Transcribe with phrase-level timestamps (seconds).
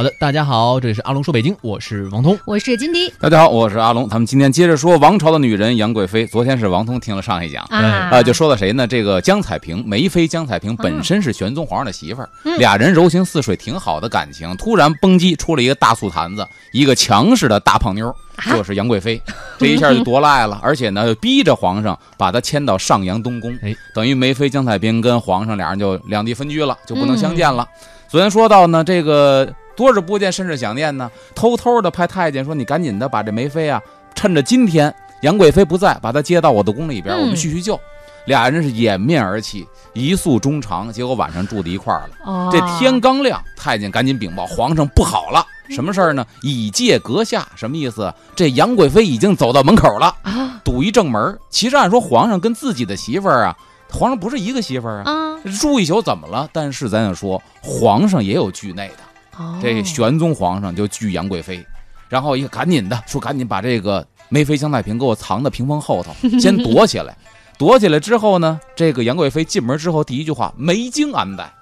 [0.00, 2.38] 好的，大家好，这里是阿龙说北京，我是王通。
[2.46, 4.08] 我是金迪大家好，我是阿龙。
[4.08, 6.26] 咱们今天接着说王朝的女人杨贵妃。
[6.26, 8.86] 昨天是王通听了上一讲啊呃，就说到谁呢？
[8.86, 14.56] 这个江彩萍，梅妃江彩萍本身是玄宗皇上的媳妇儿，嗯俩人柔情似水，挺好的感情。
[14.56, 19.20] 突然崩叽出了一个大醋坛子，一个强势的大胖妞，啊就是杨贵妃。
[19.60, 27.68] 这一下就多赖了，而且呢，逼着皇上把她迁到上阳东宫，哎等于梅妃江彩萍跟皇上俩人就两地分居了，就不能相嗯见了。
[28.08, 29.48] 昨天说到呢，这个
[29.80, 33.80] 多日不见，甚是想念呢，偷偷的派太监说：“你赶紧的把这梅妃啊，
[34.14, 37.80] 趁着今天杨贵妃不在，把她接到我的宫里边，嗯我们叙叙旧。
[38.26, 42.10] 俩人是掩面而泣，一诉衷肠，结果晚上住在一块儿了。
[42.26, 46.26] 哦，这天刚亮，太监赶紧禀报皇上不好了，什么事儿呢？
[46.42, 48.12] 以戒阁下，什么意思？
[48.36, 51.38] 这杨贵妃已经走到门口了，啊堵一正门。
[51.48, 53.56] 其实按说皇上跟自己的媳妇儿啊，
[53.90, 56.46] 皇上不是一个媳妇儿啊，啊，住一宿怎么了？
[56.52, 59.09] 但是咱要说，皇上也有惧内的。
[59.40, 61.66] 哦这玄宗皇上就拒杨贵妃，
[62.08, 67.16] 然后一个赶紧的说，赶紧把这个梅妃香太平给我藏在屏风后头， 先躲起来。
[67.58, 71.52] 躲起来之后呢，这个杨贵妃进门之后第一句话：“梅京安在？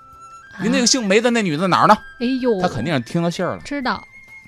[0.61, 3.63] 您那个姓梅的那女的哪儿呢哎呦，？”她肯定是听到信儿了。
[3.65, 4.03] 知道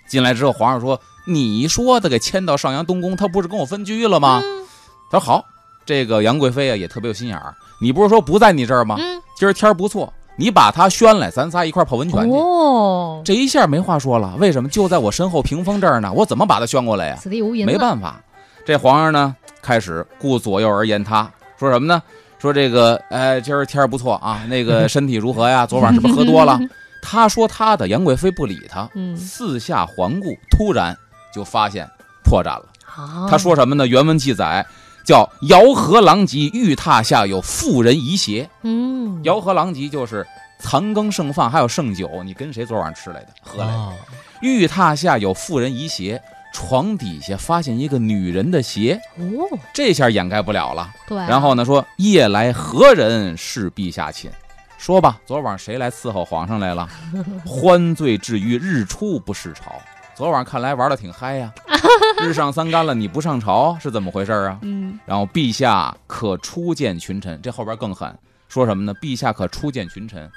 [0.08, 4.66] 进来之后，皇上说：“你说的给迁到上阳东宫，她不是跟我分居了吗？”嗯
[5.10, 5.44] 他说：“好。”
[5.84, 8.96] 这个杨贵妃啊也特别有心眼儿，你不是说不在你这儿吗？
[9.00, 12.30] 嗯今儿天儿不错，你把他宣来，咱仨一块儿泡温泉去。
[12.34, 14.68] 哦，这一下没话说了，为什么？
[14.70, 17.16] 就在我身后屏风这儿呢，我怎么把他宣过来呀？
[17.20, 18.18] 此地无银，没办法，
[18.64, 22.02] 这皇上呢开始顾左右而言他，说什么呢？
[22.38, 25.66] 说这个，哎，今儿天儿不错啊，那个 身体如何呀？
[25.66, 26.58] 昨晚是不是喝多了？
[27.02, 30.96] 他说他的，杨贵妃不理他，嗯，四下环顾，突然
[31.34, 31.86] 就发现
[32.24, 32.64] 破绽了。
[32.84, 33.86] 好，他说什么呢？
[33.86, 34.64] 原文记载
[35.04, 38.48] 叫“瑶河狼藉，玉榻下有妇人遗邪”。
[38.62, 40.26] 嗯，瑶河狼藉就是
[40.58, 43.28] 残羹剩饭，还有剩酒，你跟谁昨晚吃来的？
[43.42, 43.72] 喝来的？
[43.74, 43.92] 哦
[44.40, 46.18] 玉榻下有妇人遗鞋，
[46.50, 50.88] 床底下发现一个女人的鞋，哦，这下掩盖不了了。
[51.06, 54.30] 对，然后呢，说夜来何人是陛下寝？
[54.78, 56.88] 说吧，昨晚谁来伺候皇上来了？
[57.44, 59.74] 欢醉至于日出不是朝。
[60.14, 61.52] 昨晚看来玩的挺嗨呀，
[62.22, 64.58] 日上三竿了，你不上朝是怎么回事啊？
[64.62, 68.16] 嗯，然后陛下可初见群臣，这后边更狠，
[68.48, 68.94] 说什么呢？
[69.00, 70.30] 陛下可初见群臣，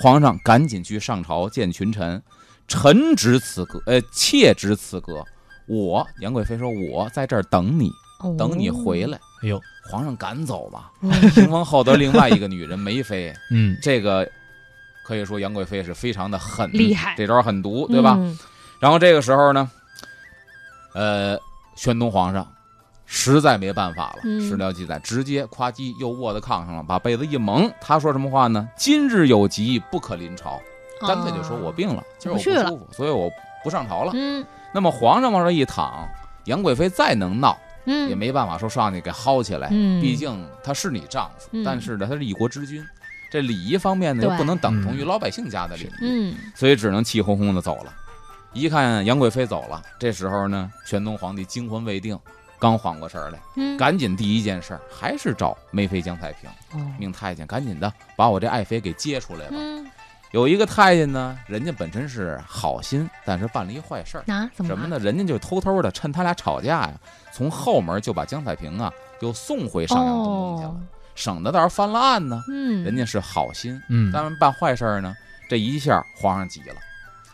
[0.00, 2.22] 皇上赶紧去上朝见群臣，
[2.66, 5.24] 臣执此格，呃，妾执此格。
[5.66, 7.90] 我杨贵妃说，我在这儿等你，
[8.20, 9.18] 哦等你回，来。
[9.42, 9.60] 哎呦，
[9.90, 10.90] 皇上赶走吧。
[11.02, 14.28] 嗯屏风后头另外一个女人梅妃，嗯，这个
[15.04, 18.16] 可以说杨贵妃是非常的狠，厉害这招狠毒，对吧？
[18.18, 18.38] 嗯
[18.80, 19.68] 然后这个时候呢，
[20.94, 21.38] 呃，
[21.76, 22.46] 宣宗皇上
[23.06, 24.40] 实在没办法了，嗯。
[24.40, 28.68] 史料记载，直接夸叽又卧在炕上了，把被子一蒙，他说什么话呢？
[28.76, 30.60] 今日有疾，不可临朝，
[31.00, 33.30] 干脆就说我病了，今儿我不舒服，所以我
[33.64, 34.12] 不上朝了。
[34.14, 34.44] 嗯。
[34.74, 36.06] 那么皇上往这一躺，
[36.44, 40.02] 杨贵妃再能闹，嗯，也没办法说上去给薅起来，嗯。
[40.02, 41.64] 毕竟他是你丈夫，嗯。
[41.64, 42.84] 但是呢，他是一国之君。
[43.30, 45.06] 这礼仪方面呢，又不能等同于嗯。
[45.06, 46.34] 老百姓家的礼仪，嗯。
[46.54, 47.94] 所以只能气哄哄的走了。
[48.52, 52.18] 一看杨贵妃走了，这时候呢，玄宗皇帝惊魂未定，
[52.58, 59.56] 刚缓过神儿来，嗯，赶紧第一件事儿还是找梅妃江太平，哦命太监赶紧的把我这爱妃给接出来吧。
[59.56, 59.86] 嗯，
[60.32, 64.86] 有一个太监呢，人家本身是好心，但是办了一坏事儿，那怎么什么？
[64.88, 64.98] 呢？
[64.98, 66.92] 人家就偷偷的趁他俩吵架呀，
[67.32, 70.80] 从后门就把江太平啊又送回上阳东宫去了，哦，
[71.14, 72.42] 省得到时候翻了案呢。
[72.48, 75.14] 嗯，人家是好心，嗯，但是办坏事儿呢，
[75.48, 76.76] 这一下皇上急了，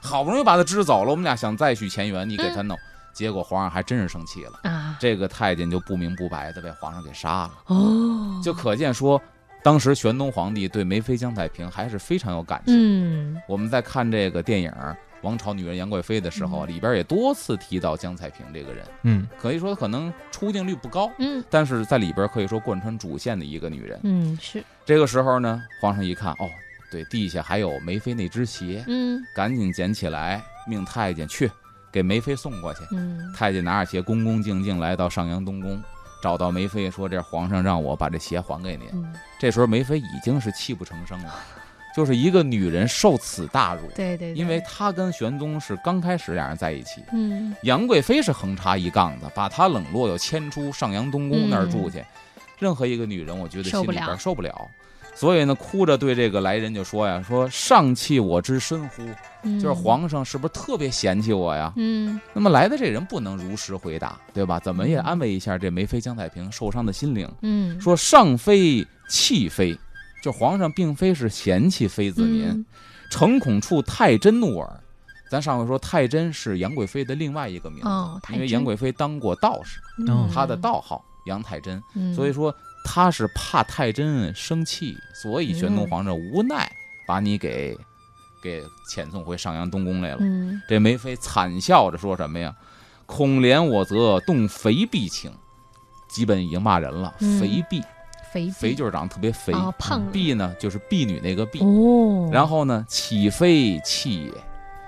[0.04, 2.78] 好不容易把他支走了，我们俩想再续前缘，你给他弄，
[3.12, 9.20] 结果皇上还真是生气了，啊，这个太监就不明不白的被皇上给杀了，哦，就可见说，
[9.62, 12.74] 当时玄宗皇帝对梅妃江太平还是非常有感情。
[12.76, 13.40] 嗯。
[13.48, 14.70] 我们在看这个电影
[15.22, 16.68] 《王朝女人杨贵妃》的时候，嗯。
[16.68, 21.42] 里边也多次提到江彩萍这个人，嗯，可以说可能出镜率不高，嗯。
[21.48, 23.98] 但是在里边可以说贯穿主线的一个女人。
[24.02, 26.50] 嗯是，这个时候呢，皇上一看，哦，
[26.94, 31.50] 对，地下还有梅妃那只鞋，嗯赶紧捡起来，命太监去
[31.90, 32.80] 给梅妃送过去。
[32.92, 35.82] 嗯太监拿着鞋，恭恭敬敬来到上阳东宫，
[36.22, 38.88] 找到梅妃说：“这皇上让我把这鞋还给您。
[38.92, 41.34] 嗯，”这时候梅妃已经是泣不成声了，
[41.96, 52.04] 就是一个女人受此大辱，对对，对因为她跟玄宗是刚开始两人在一起，嗯杨贵妃是横插一杠子，把她冷落又迁出上阳东宫那儿住去。
[52.60, 54.70] 任何一个女人，我觉得心里边受不了受不了。
[55.14, 59.02] 所以呢，哭着对这个来人就说呀：“说上气我之深乎？
[59.44, 62.20] 嗯，就是皇上是不是特别嫌弃我呀？”嗯。
[62.32, 64.58] 那么来的这人不能如实回答，对吧？
[64.58, 67.80] 怎么也安慰一下这梅妃江太平受伤的心灵，嗯。
[67.80, 69.78] 说上非弃妃，
[70.22, 72.66] 就皇上并非是嫌弃妃子您，嗯。
[73.10, 74.80] 诚恐触太真怒耳。
[75.30, 86.70] 咱上回说太真是杨贵妃的另外一个名字，哦因为杨贵妃当过道士，哦她的道号杨太真，嗯，所以说她是怕太真生气，所以玄宗嗯皇上无奈
[87.06, 87.76] 把你给
[88.42, 90.18] 给遣送回上阳东宫来了。
[90.20, 92.54] 嗯这梅妃惨笑着说什么呀？
[93.06, 95.32] 恐怜我则动肥婢情，
[96.08, 97.14] 基本已经骂人了。
[97.20, 97.82] 嗯肥婢，
[98.32, 101.60] 肥肥就是长得特别肥，啊胖婢呢就是婢女那个婢。
[101.60, 104.32] 哦，然后呢，岂非弃也？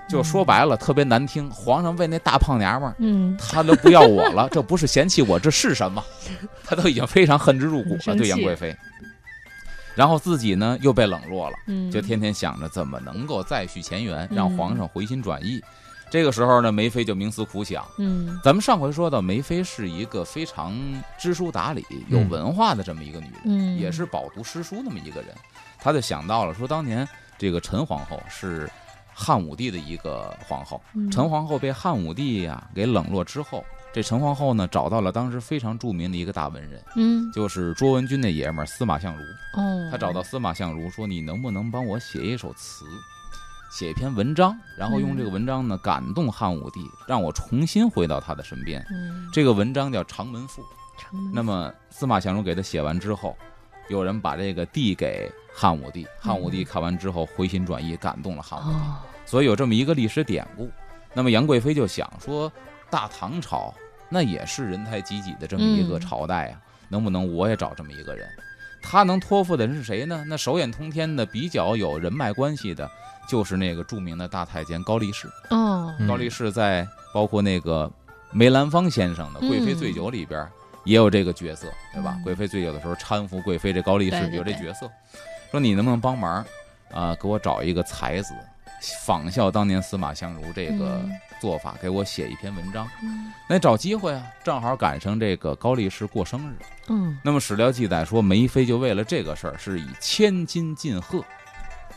[0.09, 1.49] 就说白了，特别难听。
[1.49, 6.03] 皇上为那大胖娘们儿，嗯他都不要我了，这不是嫌弃我，这是什么？
[6.63, 8.75] 他都已经非常恨之入骨了，对杨贵妃。
[9.95, 15.61] 然后自己呢又被冷落了，嗯就天天想着怎么能够再续前缘，让嗯皇上回心转意。
[16.09, 17.83] 这个时候呢，梅妃就冥思苦想。
[17.97, 20.73] 嗯咱们上回说到，梅妃是一个非常
[21.17, 25.31] 知书达理、有嗯文化的这么一个女人，嗯也是饱读诗书那么一个人。
[25.79, 27.05] 她就想到了说，当年
[27.37, 28.69] 这个陈皇后是
[29.19, 39.23] 汉武帝的一个皇后，嗯陈皇后被汉武帝呀给冷落之后，这陈皇后呢找到了当时非常著名的一个大文人，嗯就是卓文君那爷们儿司马相如。
[39.59, 42.85] 哦，他找到司马相如说：“你能不能帮我写一首词，
[43.71, 48.85] 写一篇文章，然后用这个文章呢感动汉武帝，让我重新回到他的身边。
[48.91, 50.61] 嗯这个文章叫《长门赋》。
[51.33, 53.35] 那么司马相如给他写完之后，
[53.89, 58.77] 有人把这个递给汉武帝，汉武帝看完之后回心转意，感动了汉武帝。
[58.77, 60.69] 哦所以有这么一个历史典故。
[61.13, 62.49] 那么杨贵妃就想说，
[62.89, 63.73] 大唐朝
[64.07, 68.25] 那也是人才济济的这么一个嗯朝代啊、能不能我也找这么一个人？
[68.81, 70.23] 他能托付的人是谁呢？
[70.27, 72.89] 那手眼通天的、比较有人脉关系的，
[73.27, 75.27] 就是那个著名的大太监高力士。
[75.49, 77.91] 哦嗯高力士在包括那个
[78.31, 80.47] 梅兰芳先生的《贵妃醉酒》里边
[80.85, 82.13] 也有这个角色，对吧？
[82.15, 84.89] 嗯贵妃醉酒的时候搀扶贵妃，这高力士有这角色。
[85.51, 86.45] 说你能不能帮忙
[86.91, 88.33] 啊、给我找一个才子，
[89.05, 91.11] 仿效当年司马相如这个嗯
[91.41, 92.87] 做法，给我写一篇文章。
[93.03, 96.55] 嗯那找机会啊，正好赶上这个高力士过生日。
[96.89, 101.23] 嗯那么史料记载说，梅妃就为了这个事儿，是以千金进贺，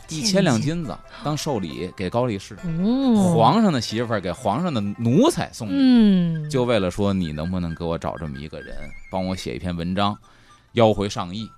[0.09, 2.55] 一千两金子当寿礼给高力士。
[2.55, 8.75] 哦皇上的媳妇儿给皇上的奴才送礼，嗯就为了说你能不能给我找这么一个人，
[9.09, 10.17] 帮我写一篇文章，
[10.73, 11.49] 邀回上亿。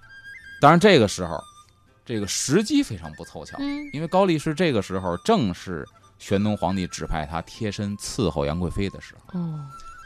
[0.62, 1.44] 当然这个时候，
[2.06, 5.88] 这个时机非常不凑巧，嗯因为高力士这个时候正是
[6.20, 9.40] 玄宗皇帝指派他贴身伺候杨贵妃的时候。
[9.40, 9.60] 哦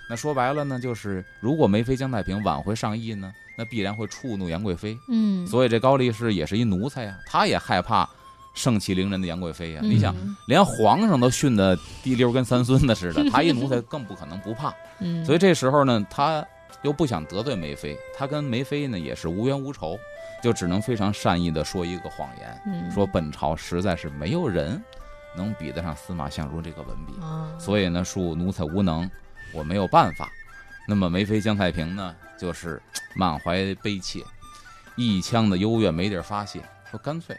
[0.10, 4.98] 那说白了呢，就是如果梅妃江太平挽回上意呢，那必然会触怒杨贵妃。
[5.10, 8.10] 嗯，所以这高力士也是一奴才呀，他也害怕
[8.54, 9.82] 盛气凌人的杨贵妃呀。
[9.84, 14.74] 你想，嗯连皇上都训得滴溜跟三孙子似的， 他一奴才更不可能不怕。
[15.00, 16.42] 嗯，所以这时候呢，他
[16.84, 20.00] 又不想得罪梅妃，他跟梅妃呢也是无冤无仇，
[20.42, 22.92] 就只能非常善意的说一个谎言，嗯。
[22.92, 24.82] 说本朝实在是没有人
[25.36, 29.10] 能比得上司马相如这个文笔，啊，所以呢恕奴才无能，
[29.54, 30.30] 我没有办法。
[30.88, 32.82] 那么梅妃江太平呢，就是
[33.16, 34.24] 满怀悲切，
[34.96, 37.36] 一腔的幽怨没地儿发泄，说干脆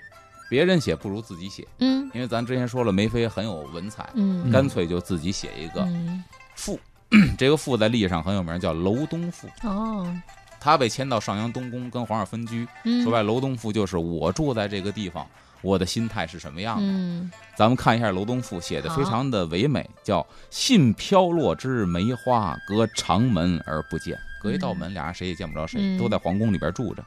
[0.50, 2.10] 别人写不如自己写，嗯。
[2.14, 6.22] 因为咱之前说了，梅妃很有文采，嗯，干脆就自己写一个嗯。
[6.54, 6.78] 赋。
[7.38, 9.48] 这个赋在历史上很有名，叫楼东赋。
[9.62, 10.14] 哦，
[10.60, 12.66] 他被迁到上阳东宫，跟皇上分居。
[12.84, 15.26] 嗯说白，楼东赋就是我住在这个地方，
[15.62, 16.86] 我的心态是什么样的。
[16.86, 24.16] 嗯咱们看一下楼东赋，写的非常的唯美，叫“信飘落之梅花，隔长门而不见”。
[24.40, 27.04] 隔一道门，俩人谁也见不着谁，嗯都在皇宫里边住着。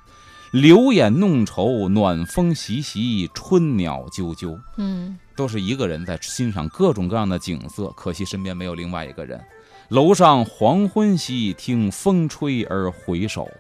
[0.52, 4.60] 柳眼弄愁，暖风习习，春鸟啾啾。
[4.76, 9.42] 嗯都是一个人在欣赏各种各样的景色，可惜身边没有另外一个人。
[9.92, 13.52] 楼上黄昏兮，听风吹而回首，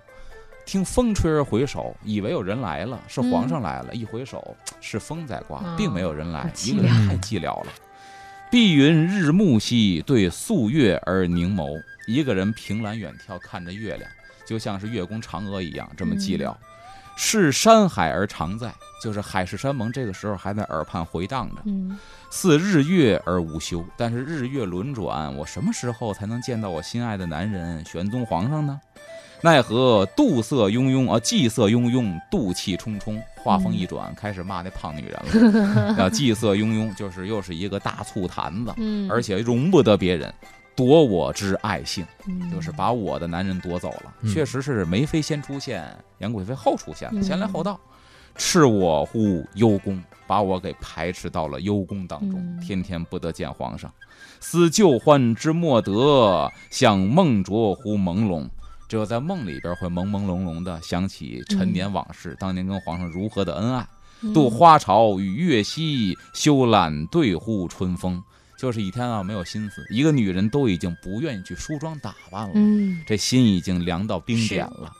[0.65, 7.67] 听风吹而回首，以为有人来了，是皇上来了，一回首是风在刮，哦并没有人来一个人太寂寥了。
[8.49, 11.67] 碧云日暮兮，对素月而凝眸，
[12.07, 14.09] 一个人凭栏远眺，看着月亮，
[14.45, 16.55] 就像是月宫嫦娥一样，这么寂寥。
[17.17, 18.73] 是山海而常在，
[19.03, 21.61] 就是海誓山盟，这个时候还在耳畔回荡着。
[21.65, 21.99] 嗯
[22.31, 28.79] 似日月而无休，但是日月轮转，我什么时候才能见到我心爱的男人玄宗皇上呢？
[29.43, 33.21] 奈何妒色庸庸啊，计色庸庸，妒气冲冲。
[33.35, 35.95] 话锋一转，开始骂那胖女人了。
[36.03, 40.31] 啊，计色庸庸，就是又是一个大醋坛子，嗯，而且容不得别人
[40.75, 44.13] 夺我之爱性，嗯就是把我的男人夺走了。
[44.21, 45.83] 嗯确实是梅妃先出现，
[46.19, 47.79] 杨贵妃后出现了，嗯先来后到，
[48.35, 53.91] 斥我乎幽宫，把我给排斥到了幽宫当中，嗯天天不得见皇上。
[54.39, 58.49] 思旧欢之莫得，想梦着乎朦胧。
[58.87, 63.81] 只有在梦里边会朦朦胧胧的想起陈年往事，当年跟皇上如何的恩爱。
[64.21, 68.21] 嗯度花朝与月夕，修懒对乎春风。
[68.59, 69.83] 就是一天啊没有心思。
[69.89, 74.93] 一个女人都已经不愿意去梳妆打扮了，嗯，这心已经凉到冰点了。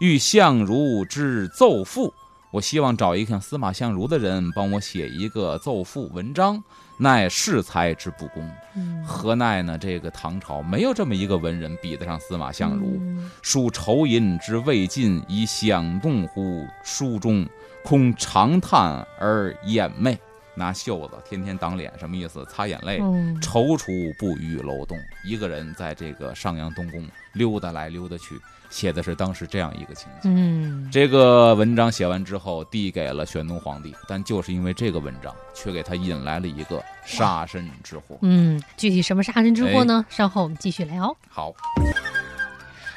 [0.00, 2.12] 欲相如之奏赋，
[2.50, 6.62] 我希望找一个像司马相如的人帮我写一个奏赋文章，
[6.96, 8.50] 乃世才之不公。
[8.74, 9.76] 嗯何奈呢？
[9.76, 12.96] 这个唐朝没有这么一个文人比得上司马相如。
[13.00, 17.46] 嗯数愁吟之未尽，以响动乎书中，
[17.84, 20.18] 空长叹而掩媚。
[20.54, 22.44] 拿袖子天天挡脸，什么意思？
[22.46, 22.98] 擦眼泪。
[23.00, 23.86] 嗯踌躇
[24.18, 28.34] 不语楼洞，一个人在这个上阳东宫溜达来溜达去，
[28.70, 30.32] 写的是当时这样一个情景。
[30.34, 38.18] 嗯，这个文章写完之后，递给了玄宗皇帝，但就是因为这个文章，却给他引来了一个杀身之祸。
[38.22, 40.04] 嗯，具体什么杀身之祸呢？
[40.08, 41.16] 稍后我们继续聊。
[41.28, 41.52] 好，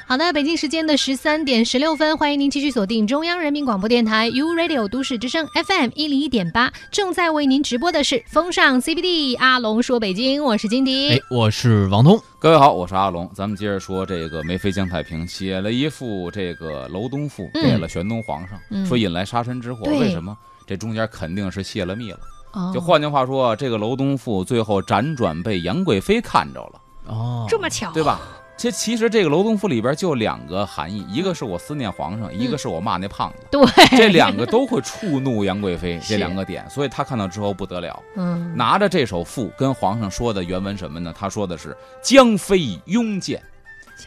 [0.06, 11.10] 好的，北京时间的十三点十六分，欢迎您继续锁定中央人民广播电台 U Radio 都市之声 FM 一零一点八，正在为您直播的是风尚 CBD 阿龙说北京，我是金迪。
[11.12, 12.20] 哎，我是王通。
[12.38, 19.84] 各位好，我是阿龙，咱们接着说这个梅妃江太平写了一副这个楼东赋嗯给了玄宗皇上，嗯说引来杀身之祸。
[19.84, 20.36] 对为什么？
[20.66, 22.18] 这中间肯定是泄了密了。
[22.52, 28.20] 哦就换句话说，这个楼东赋最后辗转被杨贵妃看着了，哦，这么巧，对吧？
[28.62, 33.44] 这其实这个楼东赋里边就两个含义，一个是我思念皇上，一个是我骂那胖子。
[33.50, 33.60] 对，
[33.98, 41.12] 这两个都会触怒杨贵妃， 这两个点，所以他看到之后不得了，嗯，拿着这首赋跟皇上说的原文什么呢？
[41.18, 43.42] 他说的是江妃拥剑。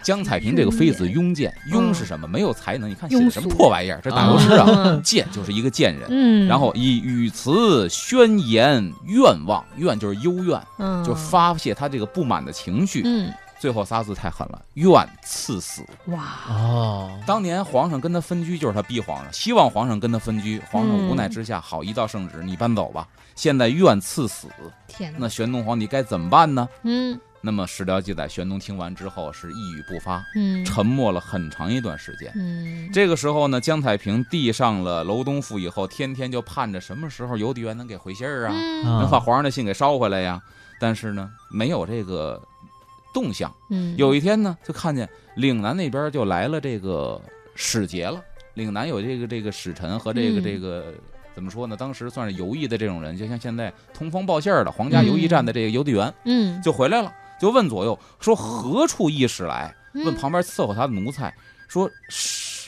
[0.02, 2.26] 江彩萍这个妃子拥剑，拥是什么？
[2.26, 2.90] 没有才能。
[2.90, 4.00] 你看写的什么破玩意儿？
[4.02, 4.66] 这打油诗啊！
[4.88, 6.08] 嗯剑就是一个贱人。
[6.10, 13.04] 嗯，然后以语词宣言愿望，愿就是幽怨，嗯，就发泄他这个不满的情绪。
[13.06, 15.84] 嗯，最后仨字太狠了，愿赐死。
[16.08, 23.08] 哇，哦，当年皇上跟他分居，就是他逼皇上，希望皇上跟他分居，皇上嗯无奈之下，好一道圣旨，你搬走吧。
[23.36, 24.48] 现在愿赐死，
[24.88, 26.68] 天哪，那玄宗皇帝该怎么办呢？
[26.84, 32.32] 嗯那么史料记载，玄宗听完之后是一语不发，嗯沉默了很长一段时间。
[32.36, 40.42] 嗯，这个时候呢，江太平递上了楼东赋以后，天天就盼着什么时候邮递员能给回信儿啊，嗯啊能把皇上的信给捎回来呀。
[40.80, 42.42] 但是呢，没有这个
[43.15, 43.50] 动向。
[43.69, 47.22] 嗯，有一天呢，就看见岭南那边就来了这个
[47.55, 48.22] 使节了。
[48.55, 50.93] 岭南有这个这个使臣和这个嗯这个、
[51.34, 51.77] 怎么说呢？
[51.77, 59.74] 当时算是游艺的这种人，就像现在通风报信儿的皇家游艺站的这个邮递员、嗯，就回来了，就问左右说何处驿使来？
[59.93, 61.34] 问嗯旁边伺候他的奴才
[61.69, 61.89] 说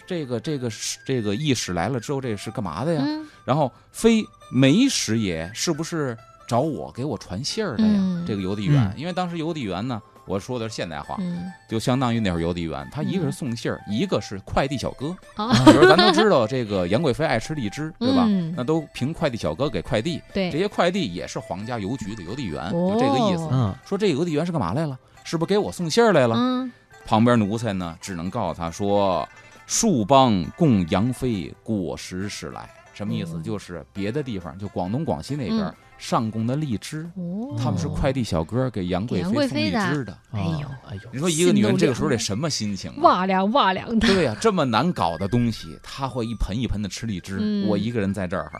[0.05, 3.01] 这个这个是这个驿使来了之后，这是干嘛的呀？
[3.05, 7.93] 嗯然后非梅使也，是不是找我给我传信儿的呀？
[7.97, 15.15] 嗯这个邮递员，嗯因为当时邮递员呢，我说的是现代化，嗯就相当于那会儿邮递员，他一个是送信儿，一个是快递小哥。
[15.35, 18.25] 啊，比如咱都知道这个杨贵妃爱吃荔枝，对吧？
[18.27, 23.47] 嗯那都凭快递小哥给快递，对这，些快递也是皇家邮局的邮递员，哦就这个意思。
[23.51, 24.97] 嗯，说这个邮递员是干嘛来了？
[25.23, 26.35] 是不是给我送信儿来了？
[26.37, 26.71] 嗯
[27.05, 29.25] 旁边奴才呢，只能告诉他说
[29.65, 33.37] ：“树帮供杨妃果实使来。”什么意思？
[33.37, 40.17] 嗯就是别的地方，就广东、广西那边、嗯上贡的荔枝，哦，他们是快递小哥给杨贵妃送荔枝的。
[40.31, 43.01] 哎呦哎呦，你说一个女人这个时候得什么心情啊？
[43.01, 48.51] 哇凉哇凉的，对呀、这么难搞的东西，她会一盆一盆的吃荔枝，嗯我一个人在这儿。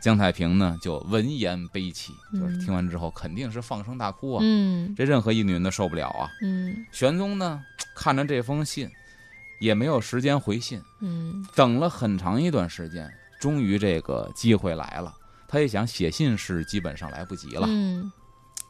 [0.00, 4.40] 江太平呢，就闻言悲泣，就是嗯听完之后肯定是放声大哭啊。
[4.42, 6.26] 嗯这任何一女人都受不了啊。
[6.40, 7.60] 嗯玄宗呢，
[7.94, 8.88] 看着这封信，
[9.60, 15.14] 也没有时间回信，嗯等了很长一段时间，终于这个机会来了。
[15.50, 18.10] 他也想写信是基本上来不及了，嗯。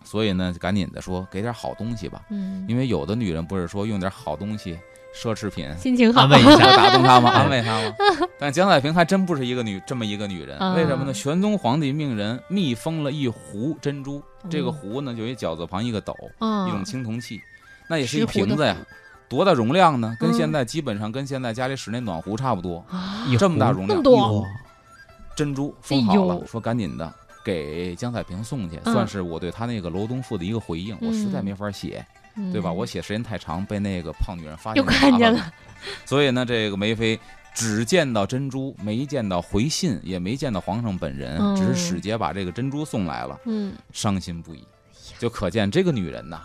[0.02, 4.78] 所以呢，就赶紧的说给点好东西吧，嗯，因为有的女人不是说用点好东西、
[5.14, 7.28] 奢侈品心情好，安慰一下打动她吗？
[7.36, 7.94] 安慰她吗？
[8.38, 11.12] 但江彩萍还真不是一个女这么一个女人，啊为什么呢？
[11.12, 17.38] 玄宗皇帝命人密封了一壶珍珠，这个哦壶呢就一饺子旁一个斗，嗯，一种青铜器，
[17.86, 18.74] 那也是一瓶子呀。
[19.28, 20.16] 多大容量呢？
[20.18, 20.32] 跟嗯。
[20.32, 22.82] 现在基本上跟现在家里使那暖壶差不多，
[23.38, 24.16] 这么大容量，多。
[24.16, 24.40] 一壶。
[24.40, 24.48] 哇
[25.40, 27.10] 珍珠封好了哎，说赶紧的
[27.42, 28.92] 给江彩萍送去，嗯。
[28.92, 30.94] 算是我对他那个楼东富的一个回应。
[31.00, 32.04] 我实在没法写，
[32.52, 32.68] 对吧？
[32.68, 35.50] 嗯我写时间太长，被那个胖女人发现又看见了，
[36.04, 37.18] 所以呢，这个梅妃
[37.54, 41.56] 只见到珍珠，没见到回信，也没见到皇上本人，嗯。
[41.56, 44.62] 只是使节把这个珍珠送来了，嗯，伤心不已。
[45.18, 46.42] 就可见这个女人呐，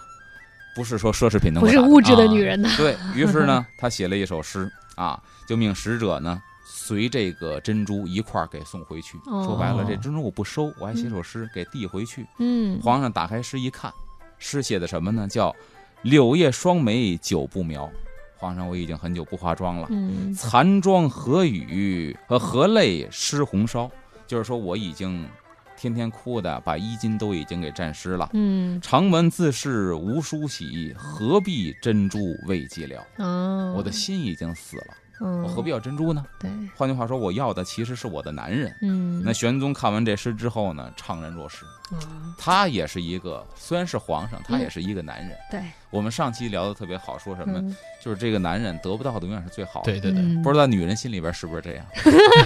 [0.74, 6.42] 不是说奢侈品能不是物质的啊女人呐，对于是呢，他写了一首诗啊，就命使者呢
[6.86, 9.18] 随这个珍珠一块儿给送回去。
[9.25, 12.27] 哦说白了，这珍珠我不收，我还写首诗给递回去。
[12.38, 13.92] 嗯皇上打开诗一看，
[14.38, 15.27] 诗写的什么呢？
[15.27, 15.56] 叫
[16.04, 17.89] “柳叶双眉久不描”。
[18.38, 23.89] 皇上，我已经很久不化妆了，嗯残妆何雨和何泪湿红烧，
[24.27, 25.27] 就是说我已经
[25.75, 28.30] 天天哭的把衣襟都已经给沾湿了。
[28.34, 33.00] 嗯长门自是无梳洗，何必珍珠为寂寥？
[33.18, 36.26] 哦，我的心已经死了，嗯，我何必要珍珠呢？
[36.40, 38.76] 对，换句话说，我要的其实是我的男人。
[38.82, 41.66] 嗯，那玄宗看完这诗之后呢，怅然若失。
[41.92, 45.38] 嗯他也是一个，虽然是皇上，他也是一个男人。
[45.52, 47.60] 对，我们上期聊的特别好，说什么？
[47.60, 49.92] 嗯就是这个男人得不到的永远是最好的。
[49.92, 51.86] 对对对，嗯不知道女人心里边是不是这样？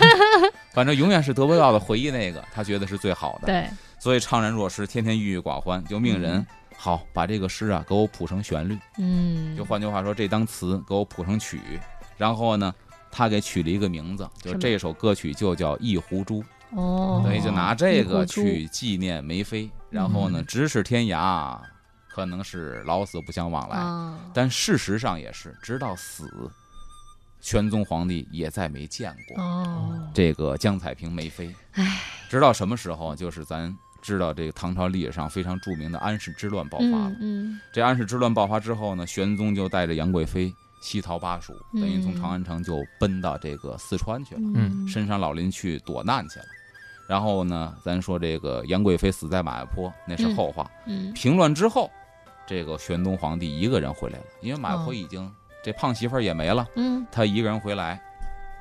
[0.72, 3.48] 反正永远是得不到的，回忆那个，他觉得是最好的。
[3.48, 6.48] 对，所以怅然若失，天天郁郁寡欢，就命人、嗯
[6.82, 8.78] 好把这个诗啊给我谱成旋律。
[8.98, 11.60] 嗯，就换句话说，这当词给我谱成曲，
[12.20, 12.72] 然后呢，
[13.10, 16.44] 他给取了一个名字，就这首歌曲就叫《一壶珠》。
[16.76, 21.58] 哦，等于就拿这个去纪念梅妃，然后呢，嗯咫尺天涯，
[22.08, 26.30] 可能是老死不相往来，啊，但事实上也是，直到死，
[27.42, 31.56] 玄宗皇帝也再没见过哦，这个江彩萍梅妃。
[31.72, 33.16] 唉，直到什么时候？
[33.16, 37.16] 就是咱知道这个唐朝历史上非常著名的安史之乱爆发了。
[37.20, 44.42] 嗯这安史之乱爆发之后呢，玄宗就带着杨贵妃西逃巴蜀，嗯等于从长安城就奔到这个四川去了。
[44.56, 46.46] 嗯深山老林去躲难去了。
[47.08, 50.70] 然后呢，咱说这个杨贵妃死在马嵬坡，那是后话。
[50.86, 51.90] 嗯平乱之后，
[52.46, 55.32] 这个玄宗皇帝一个人回来了，因为马嵬已经、
[55.64, 58.00] 这胖媳妇儿也没了，嗯，他一个人回来，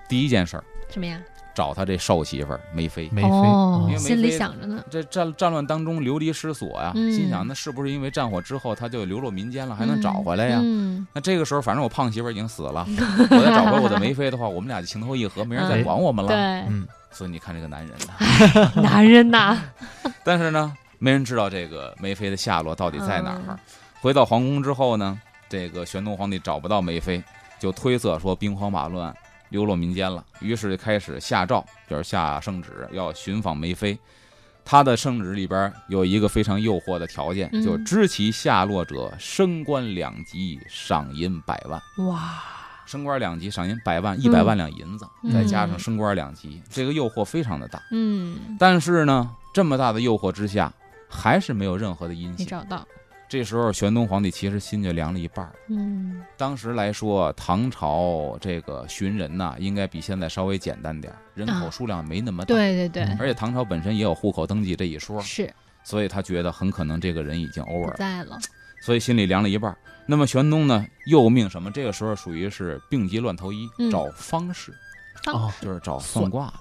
[0.09, 1.21] 第一件事儿什么呀？
[1.59, 3.09] 找他这瘦媳妇儿梅妃。
[3.11, 7.13] 梅妃哦因为，梅心里妃想着呢，这战战乱当中流离失所呀，嗯。
[7.13, 10.61] 心想那是不是因为战火之后他就流落民间了，还能找回来呀？
[10.63, 12.87] 嗯，那这个时候，反正我胖媳妇儿已经死了，
[13.31, 16.29] 我再找回我的梅妃的话，我们俩就情投意合，没人再管我们了。
[16.31, 16.37] 对，
[16.69, 19.59] 嗯，所以你看这个男人呐，男人呐，
[20.25, 23.43] 但是呢，没人知道这个梅妃的下落到底在哪儿。
[23.49, 23.59] 嗯。
[24.01, 27.21] 回到皇宫之后呢，这个玄宗皇帝找不到梅妃，
[27.59, 29.13] 就推测说兵荒马乱，
[29.51, 33.99] 流落民间了，于是就开始下诏，就是下圣旨要寻访梅妃。
[34.65, 41.81] 他的圣旨里边有一个非常诱惑的条件，嗯就知其下落者，升官两级，赏银百万。
[42.07, 42.43] 哇，
[42.85, 47.83] 升官两级，赏银百万，一百万两银子，嗯再加上升官两级，这个诱惑非常的大。
[47.93, 50.71] 嗯，但是呢，这么大的诱惑之下，
[51.09, 52.45] 还是没有任何的音信。
[52.45, 52.87] 没找到，
[53.29, 55.53] 这时候，玄宗皇帝其实心就凉了一半儿。
[55.69, 65.53] 嗯当时来说，唐朝这个寻人呐，应该比现在稍微简单点儿，人口啊数量没那么大，对对对，而且唐朝本身也有户口登记这一说，是
[65.85, 68.39] 所以他觉得很可能这个人已经 over 了，在了，
[68.81, 69.77] 所以心里凉了一半儿。
[70.07, 71.71] 那么玄宗呢，又命什么？
[71.71, 74.73] 这个时候属于是病急乱投医，嗯找方士，
[75.27, 76.53] 哦，就是找算卦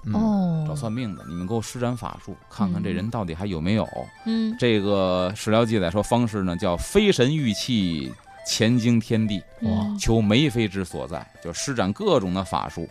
[0.66, 3.88] 找算命的，你们给我施展法术，看看这人到底还有没有。
[4.26, 4.54] 嗯。
[4.58, 8.12] 这个史料记载说，方式呢叫飞神御气，
[8.46, 12.86] 前经天地，哇求梅妃之所在，就施展各种的法术，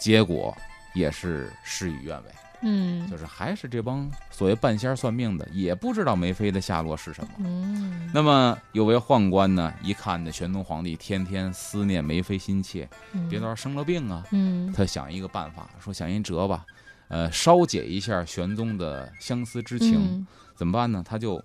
[0.00, 0.56] 结果
[0.94, 2.30] 也是事与愿违，
[2.62, 3.08] 嗯。
[3.10, 7.30] 就是还是这帮所谓半仙算命的也不知道梅妃的下落是什么。
[7.38, 13.28] 嗯，那么有位宦官呢，一看那玄宗皇帝天天思念梅妃心切，嗯。
[13.28, 14.72] 别到时候生了病啊，嗯。
[14.72, 16.64] 他想一个办法，说想一辙吧，
[17.08, 20.26] 呃，稍解一下玄宗的相思之情，嗯。
[20.54, 21.02] 怎么办呢？
[21.04, 21.42] 他就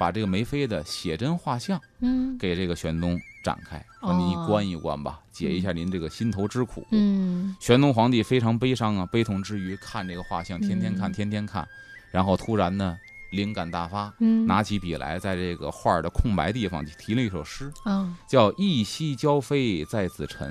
[0.00, 2.38] 把这个梅妃的写真画像嗯。
[2.38, 4.16] 给这个玄宗展开，说哦。
[4.16, 6.86] 您观一观吧，解一下您这个心头之苦。
[6.90, 7.54] 嗯。
[7.60, 11.12] 玄宗皇帝非常悲伤啊，悲痛之余看这个画像，天天看，嗯。
[11.12, 11.68] 天天看，
[12.10, 12.96] 然后突然呢
[13.30, 20.48] 灵感大发，嗯，拿起笔来，在这个画的空白地方提了一首诗，啊叫“一夕娇妃在紫宸”，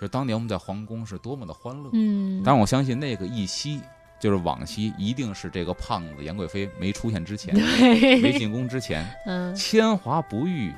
[0.00, 1.90] 是当年我们在皇宫是多么的欢乐。
[1.92, 3.80] 嗯，当然，我相信那个一夕
[4.18, 10.72] 就是往昔，一定是这个胖子杨贵妃没出现之前，没，进宫之前， 嗯，铅华不遇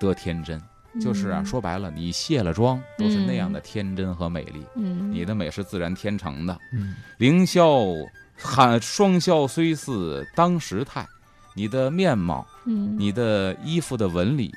[0.00, 0.60] 得天真，
[1.00, 6.58] 就是啊，嗯说白了，你卸了妆都是那样的天真和美丽，嗯，你的美是自然天成的。
[6.72, 11.06] 嗯，凌霄汉双霄虽似当时态，
[11.54, 14.52] 你的面貌、嗯你的衣服的纹理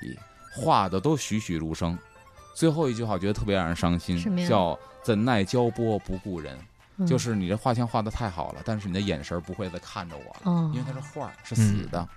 [0.56, 1.98] 画的都栩栩如生。
[2.54, 6.58] 最后一句话，我觉得特别让人伤心叫“怎奈娇波不顾人”。
[7.02, 7.08] 嗯。
[7.08, 10.72] 就是你这画像画的太好了，但是你的眼神不会再看着我了，哦。
[10.74, 12.08] 因为它是画，是死的。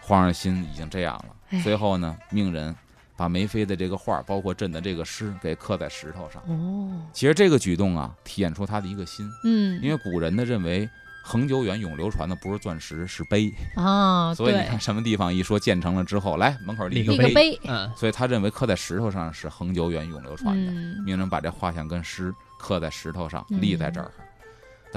[0.00, 1.60] 皇上心已经这样了，哎。
[1.60, 2.72] 随后呢，命人
[3.16, 6.40] 把梅妃的这个画，包括朕的这个诗，给刻在石头上。
[6.46, 10.88] 哦，其实这个举动啊，体现出他的一个心，嗯，因为古人呢认为
[11.24, 13.52] 恒久远、永流传的不是钻石，是碑。
[13.74, 20.70] 啊，对 所以你看，什么地方一说建成了之后，来门口立个碑，个碑，嗯，所以他认为刻在石头上是恒久远、永流传的。
[20.70, 21.02] 嗯。
[21.04, 24.08] 命人把这画像跟诗刻在石头上，立在这儿。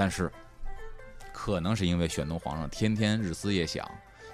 [0.00, 0.32] 但是，
[1.30, 3.86] 可能是因为玄宗皇上天天日思夜想，